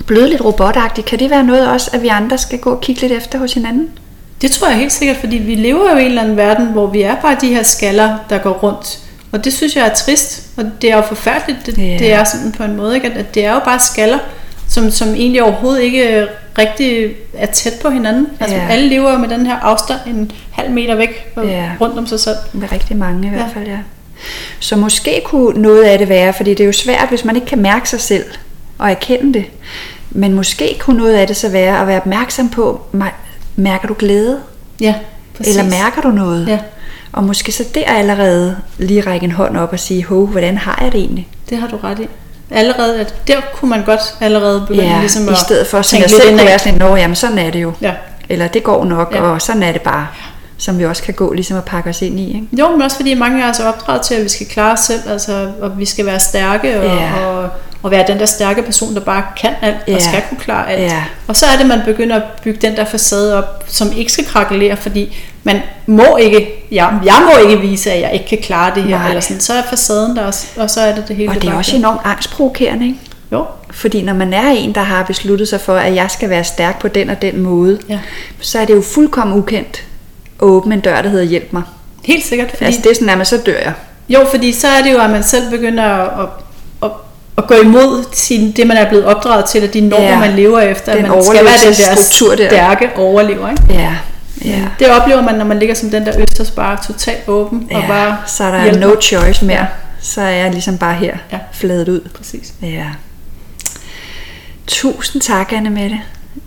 blevet 0.05 0.29
lidt 0.29 0.45
robotagtig. 0.45 1.05
Kan 1.05 1.19
det 1.19 1.29
være 1.29 1.43
noget 1.43 1.69
også, 1.69 1.89
at 1.93 2.01
vi 2.01 2.07
andre 2.07 2.37
skal 2.37 2.59
gå 2.59 2.71
og 2.71 2.81
kigge 2.81 3.01
lidt 3.01 3.11
efter 3.11 3.39
hos 3.39 3.53
hinanden? 3.53 3.89
Det 4.41 4.51
tror 4.51 4.67
jeg 4.67 4.77
helt 4.77 4.93
sikkert, 4.93 5.17
fordi 5.17 5.37
vi 5.37 5.55
lever 5.55 5.91
jo 5.91 5.97
i 5.97 6.01
en 6.01 6.07
eller 6.07 6.21
anden 6.21 6.37
verden, 6.37 6.65
hvor 6.67 6.87
vi 6.87 7.01
er 7.01 7.15
bare 7.15 7.37
de 7.41 7.47
her 7.47 7.63
skaller, 7.63 8.17
der 8.29 8.37
går 8.37 8.51
rundt. 8.51 8.99
Og 9.31 9.45
det 9.45 9.53
synes 9.53 9.75
jeg 9.75 9.85
er 9.85 9.93
trist, 9.93 10.43
og 10.57 10.65
det 10.81 10.91
er 10.91 10.95
jo 10.95 11.01
forfærdeligt, 11.01 11.65
det, 11.65 11.75
yeah. 11.79 11.99
det 11.99 12.13
er 12.13 12.23
sådan 12.23 12.51
på 12.51 12.63
en 12.63 12.75
måde, 12.75 12.95
ikke? 12.95 13.07
At, 13.07 13.17
at 13.17 13.35
det 13.35 13.45
er 13.45 13.53
jo 13.53 13.59
bare 13.59 13.79
skaller, 13.79 14.19
som, 14.75 14.91
som 14.91 15.07
egentlig 15.15 15.43
overhovedet 15.43 15.81
ikke 15.81 16.27
rigtig 16.57 17.11
er 17.33 17.45
tæt 17.45 17.73
på 17.81 17.89
hinanden. 17.89 18.27
Altså 18.39 18.55
Ja. 18.55 18.67
alle 18.69 18.89
lever 18.89 19.17
med 19.17 19.29
den 19.29 19.45
her 19.45 19.55
afstand 19.55 19.99
en 20.07 20.31
halv 20.51 20.71
meter 20.71 20.95
væk 20.95 21.33
Ja. 21.37 21.71
rundt 21.81 21.97
om 21.97 22.07
sig 22.07 22.19
selv. 22.19 22.35
Med 22.53 22.71
rigtig 22.71 22.97
mange 22.97 23.27
i 23.27 23.29
hvert 23.29 23.51
fald, 23.53 23.67
ja. 23.67 23.77
Så 24.59 24.75
måske 24.75 25.21
kunne 25.25 25.61
noget 25.61 25.83
af 25.83 25.97
det 25.97 26.09
være, 26.09 26.33
fordi 26.33 26.49
det 26.49 26.59
er 26.59 26.65
jo 26.65 26.71
svært, 26.71 27.09
hvis 27.09 27.25
man 27.25 27.35
ikke 27.35 27.47
kan 27.47 27.59
mærke 27.61 27.89
sig 27.89 28.01
selv 28.01 28.23
og 28.77 28.89
erkende 28.91 29.33
det. 29.33 29.45
Men 30.11 30.33
måske 30.33 30.75
kunne 30.79 30.97
noget 30.97 31.13
af 31.13 31.27
det 31.27 31.35
så 31.37 31.49
være 31.49 31.81
at 31.81 31.87
være 31.87 31.97
opmærksom 31.97 32.49
på, 32.49 32.81
mærker 33.55 33.87
du 33.87 33.95
glæde? 33.99 34.39
Ja, 34.81 34.95
præcis. 35.37 35.57
Eller 35.57 35.69
mærker 35.83 36.01
du 36.01 36.09
noget? 36.09 36.47
Ja. 36.47 36.59
Og 37.11 37.23
måske 37.23 37.51
så 37.51 37.63
der 37.75 37.85
allerede 37.85 38.57
lige 38.77 39.01
række 39.01 39.23
en 39.23 39.31
hånd 39.31 39.57
op 39.57 39.73
og 39.73 39.79
sige, 39.79 40.05
hov, 40.05 40.27
hvordan 40.27 40.57
har 40.57 40.79
jeg 40.83 40.91
det 40.91 40.99
egentlig? 40.99 41.27
Det 41.49 41.57
har 41.57 41.67
du 41.67 41.77
ret 41.77 41.99
i. 41.99 42.07
Allerede, 42.51 42.99
at 42.99 43.15
der 43.27 43.35
kunne 43.53 43.69
man 43.69 43.83
godt 43.85 44.01
allerede 44.21 44.61
begynde 44.67 44.83
Ja, 44.83 44.99
ligesom 44.99 45.27
i 45.27 45.31
at 45.31 45.37
stedet 45.37 45.67
for, 45.67 45.81
som 45.81 45.99
jeg 46.01 46.09
selv 46.09 46.29
kunne 46.29 46.45
være 46.45 46.59
sådan, 46.59 46.79
nå, 46.79 46.95
jamen 46.95 47.15
sådan 47.15 47.37
er 47.37 47.51
det 47.51 47.61
jo. 47.61 47.73
Ja. 47.81 47.91
Eller 48.29 48.47
det 48.47 48.63
går 48.63 48.85
nok, 48.85 49.11
Ja. 49.15 49.21
og 49.21 49.41
sådan 49.41 49.63
er 49.63 49.71
det 49.71 49.81
bare. 49.81 50.07
Som 50.57 50.79
vi 50.79 50.85
også 50.85 51.03
kan 51.03 51.13
gå 51.13 51.33
ligesom 51.33 51.57
at 51.57 51.63
pakke 51.65 51.89
os 51.89 52.01
ind 52.01 52.19
i. 52.19 52.27
Ikke? 52.27 52.47
Jo, 52.59 52.69
men 52.71 52.81
også 52.81 52.95
fordi 52.97 53.13
mange 53.13 53.45
af 53.45 53.49
os 53.49 53.59
er 53.59 53.67
opdraget 53.67 54.01
til, 54.01 54.15
at 54.15 54.23
vi 54.23 54.29
skal 54.29 54.47
klare 54.47 54.71
os 54.73 54.79
selv, 54.79 54.99
altså, 55.09 55.47
og 55.61 55.79
vi 55.79 55.85
skal 55.85 56.05
være 56.05 56.19
stærke, 56.19 56.79
og, 56.79 56.85
Ja. 56.85 57.25
og, 57.25 57.49
og 57.85 57.91
være 57.91 58.03
den 58.07 58.19
der 58.19 58.25
stærke 58.25 58.61
person, 58.61 58.93
der 58.95 58.99
bare 59.01 59.23
kan 59.41 59.51
alt, 59.61 59.75
Ja. 59.87 59.95
og 59.95 60.01
skal 60.01 60.21
kunne 60.29 60.37
klare 60.39 60.71
alt. 60.71 60.81
Ja. 60.81 61.03
Og 61.27 61.35
så 61.35 61.45
er 61.45 61.57
det, 61.57 61.65
man 61.65 61.79
begynder 61.85 62.15
at 62.15 62.23
bygge 62.43 62.59
den 62.67 62.75
der 62.75 62.85
facade 62.85 63.37
op, 63.37 63.63
som 63.67 63.87
ikke 63.97 64.11
skal 64.11 64.25
krakelere, 64.25 64.77
fordi 64.77 65.17
man 65.43 65.59
må 65.85 66.17
ikke, 66.17 66.47
ja, 66.71 66.87
jeg 67.05 67.15
må 67.25 67.49
ikke 67.49 67.61
vise, 67.61 67.91
at 67.91 68.01
jeg 68.01 68.13
ikke 68.13 68.25
kan 68.27 68.37
klare 68.37 68.75
det 68.75 68.83
her, 68.83 68.97
Nej. 68.97 69.07
eller 69.07 69.21
sådan. 69.21 69.39
så 69.39 69.53
er 69.53 69.61
facaden 69.69 70.15
der 70.15 70.21
også, 70.23 70.47
og 70.57 70.69
så 70.69 70.81
er 70.81 70.95
det 70.95 71.07
det 71.07 71.15
hele. 71.15 71.29
Og 71.29 71.35
det 71.41 71.49
er 71.49 71.53
også 71.53 71.71
bliver- 71.71 71.79
enormt 71.79 72.01
angstprovokerende, 72.05 72.85
ikke? 72.85 72.99
Jo, 73.31 73.45
Fordi 73.71 74.01
når 74.01 74.13
man 74.13 74.33
er 74.33 74.49
en, 74.49 74.75
der 74.75 74.81
har 74.81 75.03
besluttet 75.03 75.47
sig 75.47 75.61
for, 75.61 75.75
at 75.75 75.95
jeg 75.95 76.11
skal 76.11 76.29
være 76.29 76.43
stærk 76.43 76.79
på 76.79 76.87
den 76.87 77.09
og 77.09 77.21
den 77.21 77.41
måde, 77.41 77.79
Ja. 77.89 77.99
så 78.41 78.59
er 78.59 78.65
det 78.65 78.73
jo 78.75 78.81
fuldkommen 78.81 79.37
ukendt 79.37 79.83
at 80.39 80.43
åbne 80.45 80.75
en 80.75 80.81
dør, 80.81 81.01
der 81.01 81.09
hedder 81.09 81.25
hjælp 81.25 81.53
mig. 81.53 81.63
helt 82.05 82.25
sikkert, 82.25 82.49
fordi, 82.49 82.65
Altså 82.65 82.81
det 82.83 82.91
er 82.91 82.95
sådan, 82.95 83.09
at 83.09 83.17
man 83.17 83.25
så 83.25 83.37
dør 83.37 83.57
jeg. 83.63 83.73
Jo, 84.09 84.19
fordi 84.31 84.51
så 84.51 84.67
er 84.67 84.81
det 84.81 84.93
jo, 84.93 84.99
at 84.99 85.09
man 85.09 85.23
selv 85.23 85.49
begynder 85.49 85.83
at, 86.23 86.29
at, 87.37 87.43
at, 87.43 87.43
at 87.43 87.47
gå 87.47 87.55
imod 87.63 88.03
sin, 88.13 88.51
det, 88.51 88.67
man 88.67 88.77
er 88.77 88.89
blevet 88.89 89.05
opdraget 89.05 89.45
til, 89.45 89.63
og 89.63 89.73
de 89.73 89.81
normer, 89.81 90.05
Ja. 90.07 90.19
man 90.19 90.35
lever 90.35 90.59
efter. 90.59 90.95
Den 90.95 91.05
at 91.05 91.11
man 91.11 91.23
skal 91.23 91.33
være 91.33 91.43
den 91.43 91.47
der 91.47 91.57
overlevelsesstruktur 91.59 92.35
der. 92.35 92.49
stærke 92.49 92.89
overlever. 92.95 93.49
Ikke? 93.49 93.63
Ja, 93.69 93.95
ja. 94.45 94.61
Det 94.79 94.89
oplever 94.89 95.21
man, 95.21 95.35
når 95.35 95.45
man 95.45 95.59
ligger 95.59 95.75
som 95.75 95.89
den 95.89 96.05
der 96.05 96.21
østers 96.21 96.51
bare 96.51 96.77
totalt 96.87 97.27
åben 97.27 97.67
og 97.71 97.81
ja. 97.81 97.87
bare 97.87 98.17
så 98.27 98.43
er 98.43 98.51
der 98.51 98.63
hjælper. 98.63 98.87
no 98.87 99.01
choice 99.01 99.45
mere. 99.45 99.57
Ja. 99.59 99.65
Så 100.01 100.21
er 100.21 100.29
jeg 100.29 100.51
ligesom 100.51 100.77
bare 100.77 100.93
her, 100.95 101.17
Ja. 101.31 101.37
fladet 101.53 101.89
ud. 101.89 102.01
Præcis. 102.17 102.53
Ja. 102.61 102.85
Tusind 104.67 105.21
tak, 105.21 105.53
Anne 105.53 105.69
Mette, 105.69 105.99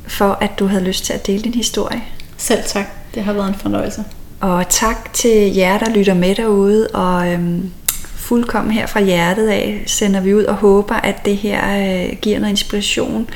for 0.06 0.38
at 0.40 0.50
du 0.58 0.66
havde 0.66 0.84
lyst 0.84 1.04
til 1.04 1.12
at 1.12 1.26
dele 1.26 1.42
din 1.42 1.54
historie. 1.54 2.02
Selv 2.36 2.62
tak. 2.66 2.84
Det 3.14 3.24
har 3.24 3.32
været 3.32 3.48
en 3.48 3.54
fornøjelse. 3.62 4.04
Og 4.40 4.64
tak 4.68 5.12
til 5.12 5.54
jer, 5.54 5.78
der 5.78 5.90
lytter 5.90 6.14
med 6.14 6.34
derude, 6.34 6.86
og 6.94 7.28
øhm, 7.32 7.70
fuldkommen 8.28 8.72
her 8.72 8.86
fra 8.86 9.00
hjertet 9.00 9.48
af 9.48 9.82
sender 9.86 10.20
vi 10.20 10.34
ud 10.34 10.44
og 10.44 10.54
håber, 10.54 10.94
at 10.94 11.24
det 11.24 11.36
her 11.36 11.60
øh, 11.78 12.16
giver 12.16 12.38
noget 12.38 12.50
inspiration 12.50 13.30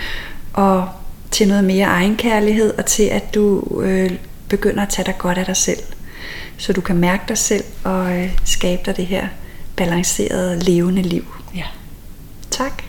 og 0.52 0.88
til 1.30 1.48
noget 1.48 1.64
mere 1.64 1.86
egenkærlighed 1.86 2.74
og 2.78 2.86
til, 2.86 3.02
at 3.02 3.34
du 3.34 3.62
øh, 3.82 4.10
begynder 4.48 4.82
at 4.82 4.88
tage 4.88 5.06
dig 5.06 5.18
godt 5.18 5.38
af 5.38 5.46
dig 5.46 5.56
selv. 5.56 5.78
Så 6.56 6.72
du 6.72 6.80
kan 6.80 6.96
mærke 6.96 7.22
dig 7.28 7.38
selv 7.38 7.64
og 7.84 8.18
øh, 8.18 8.38
skabe 8.44 8.82
dig 8.86 8.96
det 8.96 9.06
her 9.06 9.28
balancerede, 9.76 10.58
levende 10.58 11.02
liv. 11.02 11.24
Ja. 11.54 11.64
Tak. 12.50 12.82